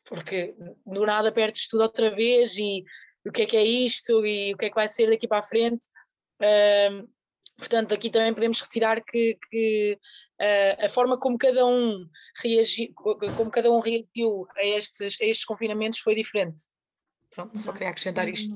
porque 0.08 0.56
do 0.86 1.04
nada 1.06 1.32
perdes 1.32 1.68
tudo 1.68 1.82
outra 1.82 2.14
vez 2.14 2.58
e 2.58 2.84
o 3.26 3.32
que 3.32 3.42
é 3.42 3.46
que 3.48 3.58
é 3.58 3.64
isto 3.64 4.24
e 4.26 4.54
o 4.54 4.58
que 4.58 4.66
é 4.66 4.70
que 4.70 4.76
vai 4.76 4.88
ser 4.88 5.10
daqui 5.10 5.28
para 5.28 5.40
a 5.40 5.42
frente. 5.42 5.86
Uh, 6.40 7.10
portanto, 7.58 7.92
aqui 7.92 8.12
também 8.12 8.34
podemos 8.36 8.62
retirar 8.62 9.04
que, 9.04 9.36
que 9.50 9.98
a 10.84 10.90
forma 10.90 11.18
como 11.18 11.38
cada 11.38 11.66
um 11.66 12.08
reagiu, 12.42 12.94
como 12.94 13.50
cada 13.52 13.72
um 13.72 13.80
reagiu 13.80 14.48
a 14.56 14.66
estes, 14.66 15.18
a 15.22 15.26
estes 15.26 15.46
confinamentos 15.46 16.00
foi 16.00 16.16
diferente. 16.16 16.64
Pronto, 17.32 17.58
só 17.58 17.72
queria 17.72 17.90
acrescentar 17.90 18.28
isto. 18.30 18.56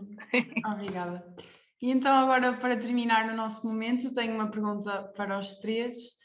Obrigada. 0.65 1.35
E 1.81 1.91
então 1.91 2.17
agora 2.17 2.57
para 2.57 2.77
terminar 2.77 3.27
no 3.27 3.35
nosso 3.35 3.65
momento 3.67 4.13
tenho 4.13 4.33
uma 4.33 4.51
pergunta 4.51 5.03
para 5.15 5.39
os 5.39 5.55
três, 5.57 6.17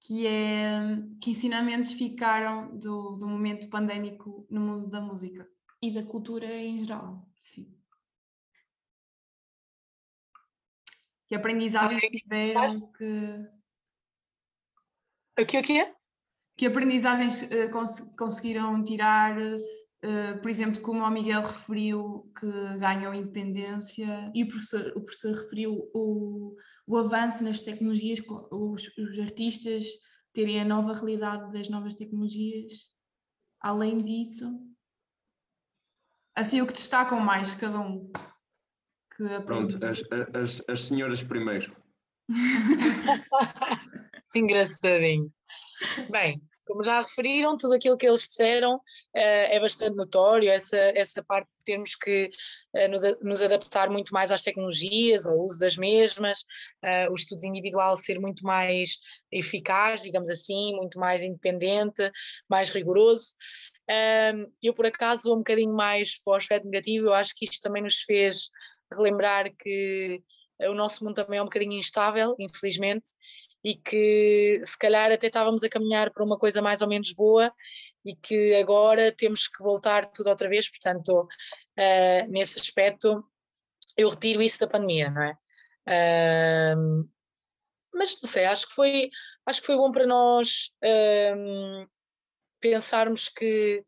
que 0.00 0.26
é 0.26 0.98
que 1.20 1.30
ensinamentos 1.30 1.92
ficaram 1.92 2.76
do, 2.76 3.16
do 3.16 3.26
momento 3.26 3.68
pandémico 3.68 4.46
no 4.50 4.60
mundo 4.60 4.88
da 4.88 5.00
música? 5.00 5.48
E 5.80 5.92
da 5.92 6.02
cultura 6.04 6.46
em 6.46 6.78
geral. 6.78 7.28
Sim. 7.42 7.72
Que 11.26 11.34
aprendizagens 11.34 12.02
tiveram 12.02 12.92
que 12.92 13.48
o 15.38 15.46
que, 15.46 15.58
o 15.58 15.62
que 15.62 15.80
é? 15.80 15.94
Que 16.56 16.66
aprendizagens 16.66 17.42
uh, 17.42 17.70
cons 17.70 18.14
conseguiram 18.16 18.82
tirar, 18.84 19.36
uh, 19.38 20.40
por 20.40 20.50
exemplo, 20.50 20.80
como 20.80 21.02
o 21.02 21.10
Miguel 21.10 21.42
referiu, 21.42 22.30
que 22.38 22.78
ganham 22.78 23.14
independência. 23.14 24.30
E 24.34 24.44
o 24.44 24.48
professor, 24.48 24.92
o 24.96 25.00
professor 25.02 25.34
referiu 25.34 25.90
o, 25.94 26.56
o 26.86 26.96
avanço 26.96 27.42
nas 27.42 27.60
tecnologias, 27.60 28.20
os, 28.50 28.96
os 28.98 29.18
artistas 29.18 29.84
terem 30.32 30.60
a 30.60 30.64
nova 30.64 30.94
realidade 30.94 31.52
das 31.52 31.68
novas 31.68 31.94
tecnologias. 31.94 32.90
Além 33.60 34.02
disso. 34.02 34.60
Assim, 36.34 36.60
o 36.62 36.66
que 36.66 36.72
destacam 36.72 37.20
mais 37.20 37.54
cada 37.54 37.78
um? 37.78 38.10
Pronto, 39.44 39.78
as, 39.84 40.02
as, 40.34 40.68
as 40.68 40.84
senhoras 40.84 41.22
primeiro. 41.22 41.76
Engraçadinho. 44.34 45.30
Bem, 46.10 46.40
como 46.64 46.82
já 46.82 47.00
referiram, 47.00 47.56
tudo 47.56 47.74
aquilo 47.74 47.96
que 47.96 48.06
eles 48.06 48.22
disseram 48.22 48.76
uh, 48.76 48.80
é 49.14 49.58
bastante 49.60 49.96
notório, 49.96 50.48
essa, 50.48 50.76
essa 50.76 51.22
parte 51.22 51.50
de 51.50 51.64
termos 51.64 51.94
que 51.96 52.30
uh, 52.74 52.88
nos, 52.88 53.02
nos, 53.20 53.42
adaptar 53.42 53.90
muito 53.90 54.12
mais 54.12 54.30
às 54.30 54.42
tecnologias, 54.42 55.26
ao 55.26 55.38
uso 55.38 55.58
das 55.58 55.76
mesmas, 55.76 56.40
uh, 56.84 57.10
o 57.10 57.14
estudo 57.14 57.44
individual 57.44 57.98
ser 57.98 58.18
muito 58.18 58.44
mais 58.44 59.00
eficaz, 59.30 60.02
digamos 60.02 60.30
assim, 60.30 60.74
muito 60.74 60.98
mais 60.98 61.22
independente, 61.22 62.10
mais 62.48 62.70
rigoroso. 62.70 63.34
eu, 64.62 64.72
por 64.72 64.86
acaso, 64.86 65.24
vou 65.24 65.34
um 65.34 65.38
bocadinho 65.38 65.74
mais 65.74 66.22
para 66.22 66.32
o 66.32 66.36
aspecto 66.36 66.64
negativo, 66.64 67.06
eu 67.08 67.14
acho 67.14 67.34
que 67.36 67.44
isto 67.44 67.60
também 67.60 67.82
nos 67.82 68.02
fez 68.02 68.50
relembrar 68.94 69.52
que 69.58 70.22
o 70.60 70.74
nosso 70.74 71.04
mundo 71.04 71.16
também 71.16 71.38
é 71.38 71.42
um 71.42 71.46
bocadinho 71.46 71.72
instável, 71.72 72.36
infelizmente, 72.38 73.10
e 73.64 73.74
que 73.76 74.60
se 74.64 74.76
calhar 74.76 75.12
até 75.12 75.28
estávamos 75.28 75.62
a 75.62 75.68
caminhar 75.68 76.10
para 76.10 76.24
uma 76.24 76.38
coisa 76.38 76.60
mais 76.60 76.82
ou 76.82 76.88
menos 76.88 77.12
boa 77.12 77.52
e 78.04 78.14
que 78.16 78.54
agora 78.54 79.12
temos 79.12 79.46
que 79.46 79.62
voltar 79.62 80.06
tudo 80.06 80.28
outra 80.30 80.48
vez, 80.48 80.68
portanto, 80.68 81.10
uh, 81.22 82.30
nesse 82.30 82.58
aspecto 82.58 83.24
eu 83.96 84.08
retiro 84.08 84.42
isso 84.42 84.58
da 84.60 84.66
pandemia, 84.66 85.10
não 85.10 85.22
é? 85.22 85.36
Uh, 86.76 87.08
mas 87.94 88.20
não 88.20 88.28
sei, 88.28 88.46
acho 88.46 88.68
que 88.68 88.74
foi, 88.74 89.10
acho 89.46 89.60
que 89.60 89.66
foi 89.66 89.76
bom 89.76 89.92
para 89.92 90.06
nós 90.06 90.70
pensarmos 92.58 93.28
que, 93.28 93.84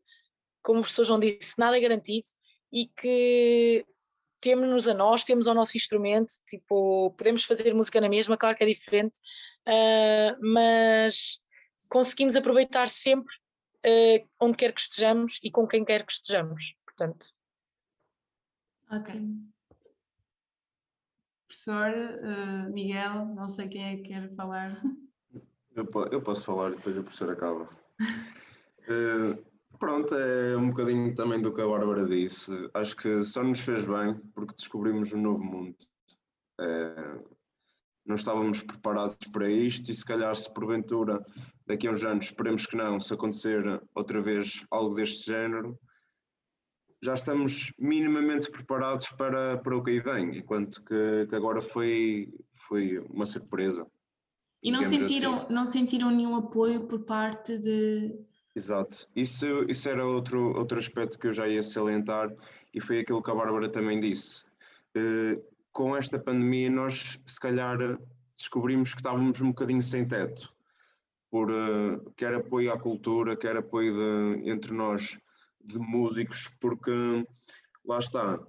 como 0.61 0.79
o 0.79 0.81
professor 0.83 1.05
João 1.05 1.19
disse, 1.19 1.57
nada 1.57 1.75
é 1.75 1.81
garantido 1.81 2.27
e 2.71 2.85
que 2.87 3.85
temos-nos 4.39 4.87
a 4.87 4.93
nós, 4.93 5.23
temos 5.23 5.47
ao 5.47 5.55
nosso 5.55 5.75
instrumento, 5.75 6.31
tipo, 6.47 7.09
podemos 7.17 7.43
fazer 7.43 7.73
música 7.73 7.99
na 7.99 8.07
mesma, 8.07 8.37
claro 8.37 8.55
que 8.55 8.63
é 8.63 8.67
diferente, 8.67 9.17
uh, 9.67 10.37
mas 10.41 11.43
conseguimos 11.89 12.35
aproveitar 12.35 12.89
sempre 12.89 13.33
uh, 13.85 14.27
onde 14.39 14.57
quer 14.57 14.73
que 14.73 14.81
estejamos 14.81 15.39
e 15.43 15.51
com 15.51 15.67
quem 15.67 15.83
quer 15.83 16.05
que 16.05 16.11
estejamos, 16.11 16.75
portanto. 16.85 17.27
Ok. 18.91 19.21
Professor 21.47 21.91
uh, 21.93 22.73
Miguel, 22.73 23.25
não 23.25 23.47
sei 23.47 23.67
quem 23.67 23.83
é 23.83 23.97
que 23.97 24.09
quer 24.09 24.33
falar. 24.35 24.71
Eu, 25.75 25.85
eu 26.11 26.21
posso 26.21 26.43
falar 26.43 26.71
depois 26.71 26.97
a 26.97 27.01
professora 27.01 27.33
acaba. 27.33 27.69
Pronto, 29.79 30.15
é 30.15 30.55
um 30.55 30.69
bocadinho 30.69 31.13
também 31.15 31.41
do 31.41 31.53
que 31.53 31.61
a 31.61 31.67
Bárbara 31.67 32.05
disse. 32.05 32.51
Acho 32.73 32.95
que 32.95 33.23
só 33.23 33.43
nos 33.43 33.59
fez 33.59 33.85
bem 33.85 34.15
porque 34.33 34.55
descobrimos 34.55 35.11
um 35.11 35.21
novo 35.21 35.43
mundo. 35.43 35.75
É, 36.59 37.19
não 38.05 38.15
estávamos 38.15 38.61
preparados 38.61 39.17
para 39.31 39.49
isto 39.49 39.91
e 39.91 39.95
se 39.95 40.05
calhar 40.05 40.35
se 40.35 40.53
porventura 40.53 41.25
daqui 41.65 41.87
a 41.87 41.91
uns 41.91 42.03
anos, 42.03 42.25
esperemos 42.25 42.65
que 42.65 42.77
não, 42.77 42.99
se 42.99 43.13
acontecer 43.13 43.81
outra 43.95 44.21
vez 44.21 44.63
algo 44.69 44.95
deste 44.95 45.25
género, 45.25 45.77
já 47.03 47.13
estamos 47.13 47.73
minimamente 47.77 48.49
preparados 48.51 49.09
para, 49.09 49.57
para 49.57 49.75
o 49.75 49.83
que 49.83 49.91
aí 49.91 49.99
vem, 49.99 50.37
enquanto 50.37 50.83
que, 50.83 51.27
que 51.27 51.35
agora 51.35 51.61
foi, 51.61 52.33
foi 52.53 52.99
uma 53.09 53.25
surpresa. 53.25 53.85
E 54.61 54.71
não 54.71 54.83
sentiram, 54.83 55.41
assim. 55.41 55.53
não 55.53 55.67
sentiram 55.67 56.11
nenhum 56.11 56.35
apoio 56.35 56.87
por 56.87 56.99
parte 57.03 57.57
de 57.57 58.25
Exato. 58.55 59.09
Isso, 59.13 59.65
isso 59.67 59.89
era 59.89 60.05
outro, 60.05 60.57
outro 60.57 60.79
aspecto 60.79 61.19
que 61.19 61.27
eu 61.27 61.33
já 61.33 61.47
ia 61.47 61.61
salientar 61.61 62.33
e 62.73 62.79
foi 62.79 62.99
aquilo 62.99 63.21
que 63.21 63.29
a 63.29 63.35
Bárbara 63.35 63.67
também 63.67 63.99
disse. 63.99 64.45
Uh, 64.95 65.43
com 65.75 65.95
esta 65.95 66.17
pandemia, 66.17 66.69
nós 66.69 67.21
se 67.25 67.37
calhar 67.37 67.77
descobrimos 68.37 68.93
que 68.93 69.01
estávamos 69.01 69.41
um 69.41 69.49
bocadinho 69.49 69.81
sem 69.81 70.07
teto, 70.07 70.49
por 71.29 71.51
uh, 71.51 72.13
quer 72.15 72.33
apoio 72.33 72.71
à 72.71 72.79
cultura, 72.79 73.35
quer 73.35 73.57
apoio 73.57 73.93
de, 73.93 74.49
entre 74.49 74.73
nós 74.73 75.19
de 75.61 75.77
músicos, 75.77 76.47
porque 76.61 76.91
lá 77.85 77.99
está. 77.99 78.39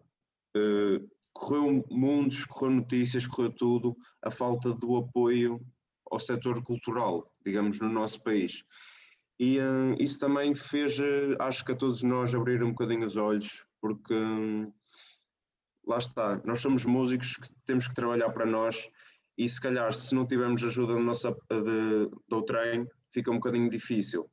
Uh, 0.56 1.10
correu 1.32 1.84
mundos, 1.90 2.44
correu 2.44 2.76
notícias, 2.76 3.26
correu 3.26 3.50
tudo, 3.50 3.96
a 4.22 4.30
falta 4.30 4.72
do 4.72 4.96
apoio 4.96 5.60
ao 6.08 6.20
setor 6.20 6.62
cultural, 6.62 7.30
digamos, 7.44 7.80
no 7.80 7.88
nosso 7.88 8.22
país. 8.22 8.62
E 9.38 9.58
uh, 9.58 9.96
isso 9.98 10.20
também 10.20 10.54
fez, 10.54 10.96
acho 11.40 11.64
que 11.64 11.72
a 11.72 11.76
todos 11.76 12.04
nós, 12.04 12.32
abrir 12.32 12.62
um 12.62 12.70
bocadinho 12.70 13.04
os 13.04 13.16
olhos, 13.16 13.66
porque 13.80 14.14
lá 15.86 15.98
está, 15.98 16.40
nós 16.44 16.60
somos 16.60 16.84
músicos 16.84 17.36
que 17.36 17.48
temos 17.64 17.86
que 17.86 17.94
trabalhar 17.94 18.30
para 18.30 18.44
nós 18.44 18.88
e 19.38 19.48
se 19.48 19.60
calhar 19.60 19.92
se 19.92 20.14
não 20.14 20.26
tivermos 20.26 20.64
ajuda 20.64 20.94
do, 20.94 21.00
nosso, 21.00 21.30
de, 21.30 22.10
do 22.28 22.42
treino, 22.42 22.88
fica 23.12 23.30
um 23.30 23.36
bocadinho 23.36 23.70
difícil. 23.70 24.28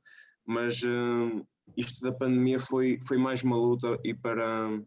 Mas 0.45 0.81
uh, 0.81 1.45
isto 1.77 2.01
da 2.01 2.11
pandemia 2.11 2.59
foi, 2.59 2.99
foi 3.05 3.17
mais 3.17 3.43
uma 3.43 3.55
luta 3.55 3.99
e 4.03 4.13
para, 4.13 4.81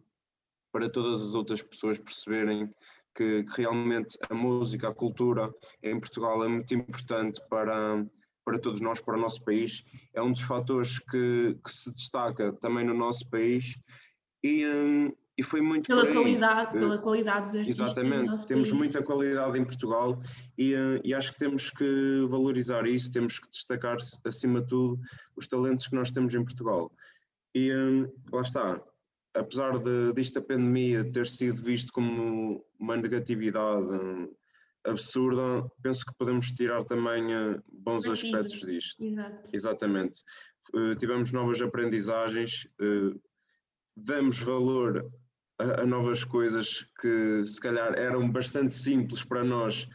para 0.73 0.91
todas 0.91 1.23
as 1.23 1.35
outras 1.35 1.63
pessoas 1.63 1.99
perceberem 1.99 2.73
que, 3.15 3.45
que 3.45 3.57
realmente 3.63 4.19
a 4.29 4.35
música, 4.35 4.89
a 4.89 4.95
cultura 4.95 5.51
em 5.83 5.99
Portugal 5.99 6.45
é 6.45 6.49
muito 6.49 6.75
importante 6.75 7.41
para 7.49 8.05
para 8.47 8.61
todos 8.61 8.81
nós, 8.81 9.01
para 9.01 9.19
o 9.19 9.21
nosso 9.21 9.43
país. 9.43 9.85
É 10.15 10.23
um 10.23 10.31
dos 10.31 10.43
fatores 10.43 11.01
que, 11.01 11.59
que 11.65 11.73
se 11.73 11.93
destaca 11.93 12.53
também 12.53 12.87
no 12.87 12.95
nosso 12.95 13.29
país 13.29 13.77
e, 14.41 14.65
um, 14.65 15.13
e 15.39 15.43
foi 15.43 15.61
muito 15.61 15.87
pela 15.87 16.07
qualidade, 16.07 16.73
pela 16.73 16.99
qualidade 16.99 17.49
dos 17.49 17.57
artistas. 17.57 17.87
Exatamente, 17.87 18.47
temos 18.47 18.69
país. 18.69 18.79
muita 18.79 19.03
qualidade 19.03 19.59
em 19.59 19.65
Portugal 19.65 20.21
e, 20.57 20.75
uh, 20.75 21.01
e 21.05 21.15
acho 21.15 21.33
que 21.33 21.39
temos 21.39 21.71
que 21.71 22.27
valorizar 22.29 22.87
isso, 22.87 23.13
temos 23.13 23.39
que 23.39 23.51
destacar 23.51 23.97
acima 24.25 24.61
de 24.63 24.69
tudo 24.69 24.99
os 25.37 25.47
talentos 25.47 25.87
que 25.87 25.95
nós 25.95 26.11
temos 26.11 26.35
em 26.35 26.43
Portugal. 26.43 26.91
E 27.55 27.73
um, 27.75 28.11
lá 28.33 28.43
está, 28.43 28.81
apesar 29.35 29.79
de, 29.79 30.13
disto 30.15 30.39
a 30.39 30.43
pandemia 30.43 31.05
ter 31.11 31.27
sido 31.27 31.63
visto 31.63 31.93
como 31.93 32.65
uma 32.79 32.97
negatividade, 32.97 33.91
absurda, 34.87 35.69
penso 35.83 36.05
que 36.07 36.15
podemos 36.17 36.51
tirar 36.53 36.83
também 36.85 37.25
bons 37.69 38.07
aspectos 38.07 38.61
disto. 38.61 39.05
Exato. 39.05 39.51
Exatamente. 39.53 40.23
Uh, 40.75 40.95
tivemos 40.97 41.33
novas 41.33 41.61
aprendizagens, 41.61 42.67
uh, 42.81 43.21
damos 43.97 44.39
valor 44.39 45.09
a, 45.59 45.83
a, 45.83 45.87
novas 45.87 46.25
coisas 46.25 46.87
que 47.01 47.45
se 47.45 47.61
calhar 47.61 47.95
eram 47.95 48.31
bastante 48.31 48.75
simples 48.75 49.25
para 49.25 49.45
nós 49.45 49.89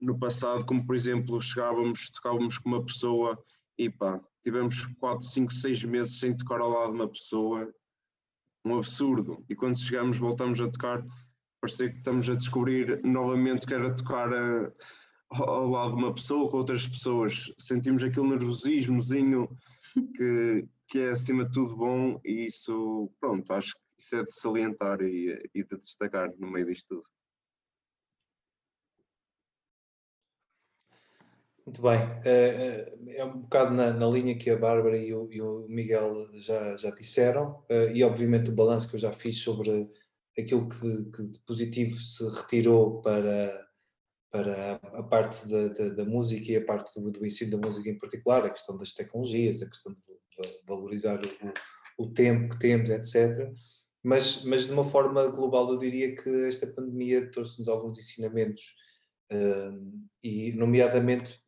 no 0.00 0.18
passado, 0.18 0.64
como 0.64 0.84
por 0.86 0.94
exemplo 0.94 1.40
chegávamos, 1.40 2.10
tocávamos 2.10 2.58
com 2.58 2.68
uma 2.70 2.84
pessoa 2.84 3.38
e 3.78 3.88
pá, 3.88 4.20
tivemos 4.42 4.86
4, 4.98 5.26
5, 5.26 5.52
6 5.52 5.84
meses 5.84 6.18
sem 6.18 6.36
tocar 6.36 6.60
ao 6.60 6.70
lado 6.70 6.90
de 6.92 6.96
uma 6.96 7.08
pessoa, 7.08 7.72
um 8.64 8.76
absurdo. 8.76 9.44
E 9.48 9.54
quando 9.54 9.78
chegamos 9.78 10.18
voltamos 10.18 10.60
a 10.60 10.68
tocar 10.68 11.04
parecia 11.62 11.90
que 11.90 11.98
estamos 11.98 12.28
a 12.28 12.34
descobrir 12.34 13.00
novamente 13.04 13.66
que 13.66 13.72
era 13.72 13.94
tocar 13.94 14.32
a, 14.32 14.62
eh, 14.64 14.72
ao 15.30 15.68
lado 15.68 15.96
de 15.96 16.02
uma 16.02 16.12
pessoa 16.12 16.50
com 16.50 16.56
outras 16.56 16.86
pessoas. 16.88 17.52
Sentimos 17.56 18.02
aquele 18.02 18.30
nervosismozinho 18.30 19.48
que, 20.16 20.66
que 20.88 20.98
é 20.98 21.10
acima 21.10 21.44
de 21.44 21.52
tudo 21.52 21.76
bom 21.76 22.20
e 22.24 22.46
isso, 22.46 23.08
pronto, 23.20 23.52
acho 23.52 23.74
que 23.74 23.80
isso 23.98 24.16
é 24.16 24.24
de 24.24 24.32
salientar 24.34 25.00
e, 25.02 25.50
e 25.54 25.64
de 25.64 25.76
destacar 25.76 26.32
no 26.38 26.50
meio 26.50 26.66
disto 26.66 26.86
tudo. 26.88 27.06
Muito 31.64 31.80
bem, 31.80 31.98
eh, 32.24 32.92
eh, 33.06 33.16
é 33.18 33.24
um 33.24 33.42
bocado 33.42 33.72
na, 33.72 33.92
na 33.92 34.06
linha 34.08 34.36
que 34.36 34.50
a 34.50 34.58
Bárbara 34.58 34.96
e 34.96 35.14
o, 35.14 35.32
e 35.32 35.40
o 35.40 35.66
Miguel 35.68 36.28
já, 36.34 36.76
já 36.76 36.90
disseram, 36.90 37.64
e 37.94 38.02
obviamente 38.02 38.50
o 38.50 38.54
balanço 38.54 38.90
que 38.90 38.96
eu 38.96 39.00
já 39.00 39.12
fiz 39.12 39.38
sobre 39.38 39.88
aquilo 40.38 40.68
que, 40.68 41.04
que 41.10 41.22
de 41.28 41.38
positivo 41.40 41.98
se 41.98 42.26
retirou 42.28 43.00
para, 43.00 43.68
para 44.30 44.74
a 44.74 45.02
parte 45.02 45.48
da, 45.48 45.68
da, 45.68 45.88
da 45.90 46.04
música 46.04 46.50
e 46.50 46.56
a 46.56 46.64
parte 46.64 46.98
do, 46.98 47.10
do, 47.10 47.26
ensino 47.26 47.52
da 47.52 47.66
música 47.66 47.88
em 47.88 47.98
particular, 47.98 48.44
a 48.44 48.50
questão 48.50 48.76
das 48.76 48.92
tecnologias, 48.92 49.62
a 49.62 49.68
questão 49.68 49.92
de 49.92 50.64
valorizar 50.66 51.20
o, 51.98 52.04
o 52.04 52.12
tempo 52.12 52.54
que 52.54 52.58
temos, 52.58 52.90
etc. 52.90 53.52
Mas, 54.02 54.42
mas 54.44 54.66
de 54.66 54.72
uma 54.72 54.84
forma 54.84 55.26
global 55.28 55.70
eu 55.70 55.78
diria 55.78 56.14
que 56.16 56.28
esta 56.46 56.66
pandemia 56.66 57.30
trouxe-nos 57.30 57.68
alguns 57.68 57.98
ensinamentos 57.98 58.74
uh, 59.32 60.02
e 60.22 60.52
nomeadamente 60.52 61.40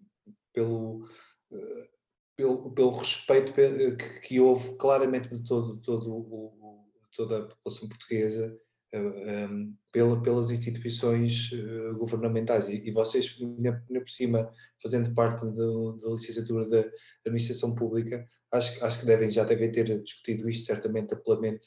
pelo, 0.52 1.04
uh, 1.52 1.88
pelo, 2.36 2.70
pelo 2.72 2.90
respeito 2.90 3.52
que, 3.52 4.20
que 4.20 4.40
houve 4.40 4.76
claramente 4.76 5.34
de 5.34 5.42
todo, 5.42 5.80
todo 5.80 6.14
o, 6.14 6.90
toda 7.16 7.38
a 7.38 7.42
população 7.46 7.88
portuguesa 7.88 8.56
um, 8.94 9.74
pela, 9.90 10.22
pelas 10.22 10.50
instituições 10.50 11.50
uh, 11.52 11.96
governamentais. 11.96 12.68
E, 12.68 12.76
e 12.86 12.90
vocês, 12.92 13.36
ainda 13.40 13.84
por 13.88 14.08
cima, 14.08 14.52
fazendo 14.80 15.12
parte 15.14 15.44
da 15.44 16.10
licenciatura 16.10 16.68
da 16.68 16.84
Administração 17.26 17.74
Pública, 17.74 18.28
acho, 18.52 18.84
acho 18.84 19.00
que 19.00 19.06
devem, 19.06 19.30
já 19.30 19.44
devem 19.44 19.70
ter 19.70 20.00
discutido 20.02 20.48
isto 20.48 20.66
certamente 20.66 21.14
amplamente 21.14 21.66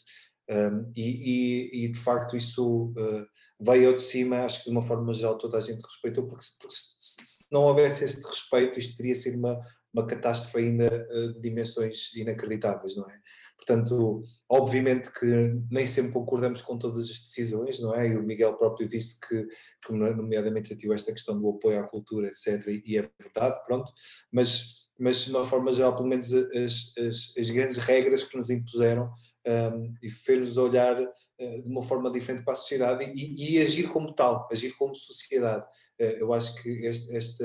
um, 0.50 0.92
e, 0.96 1.02
e, 1.02 1.86
e, 1.86 1.92
de 1.92 2.00
facto 2.00 2.38
isso 2.38 2.94
uh, 2.98 3.28
veio 3.60 3.94
de 3.94 4.02
cima, 4.02 4.44
acho 4.46 4.60
que 4.60 4.66
de 4.66 4.72
uma 4.72 4.82
forma 4.82 5.14
geral 5.14 5.38
toda 5.38 5.58
a 5.58 5.62
gente 5.62 5.84
respeitou, 5.84 6.26
porque, 6.26 6.46
porque 6.58 6.76
se, 6.76 7.26
se, 7.26 7.46
não 7.52 7.64
houvesse 7.64 8.06
este 8.06 8.26
respeito 8.26 8.80
isto 8.80 8.96
teria 8.96 9.14
sido 9.14 9.38
uma, 9.38 9.60
uma 9.94 10.08
catástrofe 10.08 10.60
ainda 10.60 11.08
uh, 11.12 11.34
de 11.34 11.42
dimensões 11.42 12.14
inacreditáveis, 12.16 12.96
não 12.96 13.10
é? 13.10 13.20
Portanto, 13.58 14.22
obviamente 14.48 15.12
que 15.12 15.26
nem 15.70 15.86
sempre 15.86 16.14
concordamos 16.14 16.62
com 16.62 16.78
todas 16.78 17.10
as 17.10 17.20
decisões, 17.20 17.82
não 17.82 17.94
é? 17.94 18.08
E 18.08 18.16
o 18.16 18.24
Miguel 18.24 18.56
próprio 18.56 18.88
disse 18.88 19.20
que, 19.20 19.46
que 19.86 19.92
nomeadamente 19.92 20.70
sentiu 20.70 20.94
esta 20.94 21.12
questão 21.12 21.38
do 21.38 21.50
apoio 21.50 21.80
à 21.80 21.84
cultura, 21.84 22.28
etc. 22.28 22.66
E, 22.86 22.98
é 22.98 23.10
verdade, 23.20 23.60
pronto, 23.66 23.92
mas, 24.32 24.88
mas 24.98 25.26
de 25.26 25.32
uma 25.32 25.44
forma 25.44 25.74
geral, 25.74 25.94
pelo 25.96 26.08
menos 26.08 26.34
as, 26.34 26.94
as, 26.98 27.34
as 27.38 27.50
grandes 27.50 27.78
regras 27.80 28.24
que 28.24 28.38
nos 28.38 28.50
impuseram 28.50 29.12
um, 29.48 29.94
e 30.02 30.10
fez-nos 30.10 30.58
olhar 30.58 31.02
uh, 31.02 31.62
de 31.62 31.68
uma 31.68 31.82
forma 31.82 32.12
diferente 32.12 32.44
para 32.44 32.54
a 32.54 32.58
sociedade 32.58 33.06
e, 33.16 33.56
e, 33.56 33.62
agir 33.62 33.88
como 33.88 34.14
tal, 34.14 34.48
agir 34.52 34.74
como 34.74 34.96
sociedade. 34.96 35.66
Uh, 36.00 36.20
eu 36.20 36.34
acho 36.34 36.62
que 36.62 36.70
este, 36.86 37.16
este, 37.16 37.44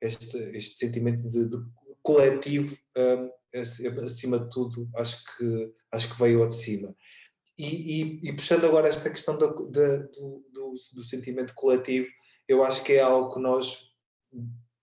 este, 0.00 0.38
este 0.56 0.76
sentimento 0.78 1.28
de, 1.28 1.48
de 1.48 1.56
coletivo 2.02 2.76
um, 2.96 3.30
acima 4.04 4.38
de 4.38 4.50
tudo, 4.50 4.88
acho 4.94 5.24
que, 5.24 5.72
acho 5.90 6.12
que 6.12 6.20
veio 6.20 6.42
ao 6.42 6.48
de 6.48 6.54
cima. 6.54 6.94
E, 7.58 7.64
e, 7.64 8.28
e 8.28 8.32
puxando 8.32 8.66
agora 8.66 8.88
esta 8.88 9.10
questão 9.10 9.36
do, 9.36 9.48
do, 9.48 10.74
do, 10.92 11.04
sentimento 11.04 11.54
coletivo, 11.54 12.08
eu 12.46 12.62
acho 12.62 12.84
que 12.84 12.92
é 12.92 13.00
algo 13.00 13.32
que 13.32 13.40
nós 13.40 13.90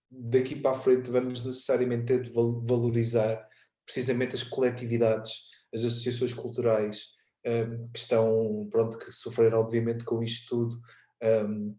daqui 0.09 0.55
para 0.55 0.71
a 0.71 0.79
frente 0.79 1.11
vamos 1.11 1.45
necessariamente 1.45 2.05
ter 2.05 2.21
de 2.21 2.31
valorizar 2.31 3.47
precisamente 3.85 4.35
as 4.35 4.43
coletividades, 4.43 5.31
as 5.73 5.83
associações 5.83 6.33
culturais 6.33 7.07
um, 7.45 7.87
que 7.89 7.99
estão, 7.99 8.67
pronto, 8.71 8.97
que 8.97 9.11
sofreram 9.11 9.59
obviamente 9.59 10.03
com 10.03 10.23
isto 10.23 10.49
tudo 10.49 10.81
um, 11.23 11.75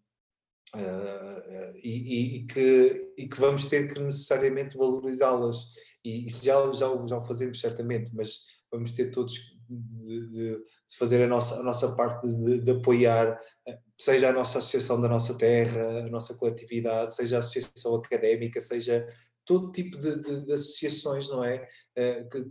uh, 0.75 1.77
e, 1.77 2.39
e, 2.39 2.47
que, 2.47 3.13
e 3.17 3.29
que 3.29 3.41
vamos 3.41 3.67
ter 3.67 3.93
que 3.93 4.01
necessariamente 4.01 4.77
valorizá-las. 4.77 5.69
E 6.05 6.27
isso 6.27 6.45
já, 6.45 6.55
já, 6.73 7.07
já 7.07 7.17
o 7.17 7.25
fazemos 7.25 7.61
certamente, 7.61 8.15
mas 8.15 8.41
vamos 8.71 8.93
ter 8.93 9.11
todos 9.11 9.55
de, 9.69 10.29
de, 10.29 10.57
de 10.57 10.97
fazer 10.99 11.23
a 11.23 11.27
nossa, 11.27 11.61
a 11.61 11.63
nossa 11.63 11.95
parte 11.95 12.27
de, 12.27 12.59
de, 12.59 12.71
apoiar, 12.73 13.41
eh, 13.67 13.79
seja 13.99 14.29
a 14.29 14.33
nossa 14.33 14.59
associação 14.59 15.01
da 15.01 15.09
nossa 15.09 15.39
terra, 15.39 16.01
a 16.01 16.11
nossa 16.11 16.35
coletividade, 16.35 17.15
seja 17.15 17.37
a 17.37 17.39
associação 17.39 17.95
académica, 17.95 18.61
seja 18.61 19.07
todo 19.45 19.73
tipo 19.73 19.99
de, 19.99 20.53
associações, 20.53 21.29
não 21.29 21.45
é? 21.45 21.69
Eh, 21.97 22.25
que, 22.25 22.45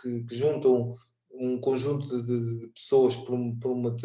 que, 0.00 0.24
que 0.24 0.34
juntam 0.34 0.94
um 1.32 1.60
conjunto 1.60 2.22
de, 2.22 2.68
pessoas 2.74 3.16
por 3.16 3.34
um, 3.34 3.58
por 3.58 3.70
um 3.70 3.96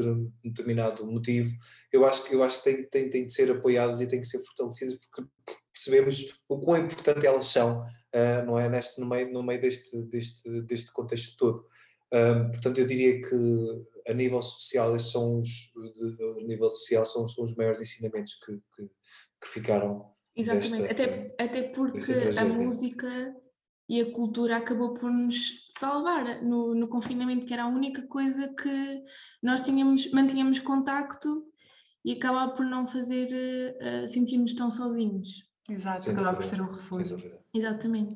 determinado 0.43 1.05
motivo, 1.05 1.53
eu 1.91 2.05
acho 2.05 2.23
que, 2.23 2.35
eu 2.35 2.43
acho 2.43 2.63
que 2.63 2.83
tem 2.83 3.09
de 3.09 3.29
ser 3.29 3.51
apoiadas 3.51 3.99
e 3.99 4.07
tem 4.07 4.21
que 4.21 4.27
ser 4.27 4.43
fortalecidas 4.43 4.97
porque 5.07 5.29
percebemos 5.73 6.39
o 6.47 6.59
quão 6.59 6.77
importante 6.77 7.25
elas 7.25 7.45
são, 7.45 7.81
uh, 7.81 8.45
não 8.45 8.59
é? 8.59 8.69
Neste, 8.69 8.99
no 9.01 9.07
meio, 9.07 9.31
no 9.31 9.43
meio 9.43 9.59
deste, 9.59 10.01
deste, 10.03 10.61
deste 10.61 10.91
contexto 10.93 11.35
todo. 11.37 11.67
Portanto, 12.53 12.77
eu 12.77 12.85
diria 12.85 13.19
que 13.19 13.35
a 14.07 14.13
nível 14.13 14.41
social, 14.41 14.95
esses 14.95 15.11
são 15.11 15.39
os, 15.39 15.49
de, 15.49 16.45
nível 16.45 16.69
social 16.69 17.05
são, 17.05 17.27
são 17.27 17.43
os 17.43 17.55
maiores 17.55 17.81
ensinamentos 17.81 18.35
que, 18.35 18.53
que, 18.75 18.87
que 19.41 19.47
ficaram. 19.47 20.14
Exatamente, 20.35 20.91
até, 20.91 21.35
até 21.39 21.61
porque 21.63 22.11
a 22.37 22.45
música 22.45 23.35
e 23.87 24.01
a 24.01 24.11
cultura 24.11 24.57
acabou 24.57 24.93
por 24.93 25.09
nos 25.11 25.67
salvar 25.77 26.43
no, 26.43 26.73
no 26.73 26.87
confinamento, 26.87 27.45
que 27.45 27.53
era 27.53 27.63
a 27.63 27.67
única 27.67 28.01
coisa 28.07 28.47
que 28.49 29.03
nós 29.41 29.61
tínhamos, 29.61 30.11
mantínhamos 30.11 30.59
contacto 30.59 31.45
e 32.03 32.13
acabava 32.13 32.53
por 32.53 32.65
não 32.65 32.87
fazer 32.87 33.75
uh, 33.81 34.07
sentir-nos 34.07 34.53
tão 34.53 34.69
sozinhos. 34.69 35.43
Exato, 35.69 36.11
acabava 36.11 36.37
por 36.37 36.45
ser 36.45 36.61
um 36.61 36.67
refúgio. 36.67 37.17
Exatamente. 37.53 38.15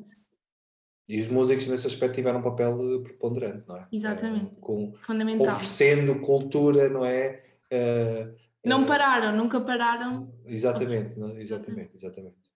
E 1.08 1.20
os 1.20 1.28
músicos 1.28 1.68
nesse 1.68 1.88
aspecto 1.88 2.16
tiveram 2.16 2.40
um 2.40 2.44
papel 2.44 3.02
preponderante, 3.02 3.68
não 3.68 3.78
é? 3.78 3.88
Exatamente. 3.92 4.62
Com, 4.62 4.94
Fundamental. 5.02 5.48
Oferecendo 5.48 6.20
cultura, 6.20 6.88
não 6.88 7.04
é? 7.04 7.44
Uh, 7.72 8.36
Não 8.66 8.84
eh, 8.84 8.88
pararam, 8.88 9.36
nunca 9.36 9.62
pararam. 9.62 10.34
Exatamente, 10.46 11.18
não? 11.18 11.38
exatamente, 11.38 11.96
exatamente. 11.96 12.52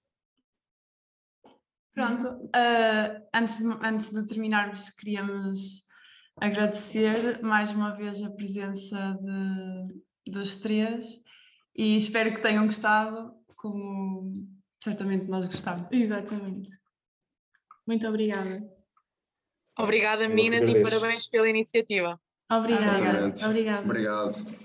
Pronto, 1.93 2.49
ah, 2.55 3.21
antes, 3.33 3.57
de- 3.59 3.85
antes 3.87 4.11
de 4.11 4.25
terminarmos, 4.27 4.89
queríamos 4.89 5.83
agradecer 6.37 7.41
mais 7.43 7.71
uma 7.71 7.95
vez 7.95 8.21
a 8.23 8.31
presença 8.31 9.17
de, 9.21 10.31
dos 10.31 10.57
três 10.59 11.21
e 11.75 11.95
espero 11.95 12.33
que 12.33 12.41
tenham 12.41 12.65
gostado, 12.65 13.33
como 13.55 14.47
certamente 14.83 15.27
nós 15.29 15.45
gostamos. 15.45 15.87
Exatamente. 15.91 16.69
Muito 17.85 18.07
obrigada. 18.07 18.63
Obrigada, 19.77 20.27
meninas, 20.27 20.67
e 20.69 20.81
parabéns 20.81 21.27
pela 21.29 21.49
iniciativa. 21.49 22.19
Obrigada. 22.51 23.33
Obrigada. 23.45 23.83
Obrigado. 23.83 24.62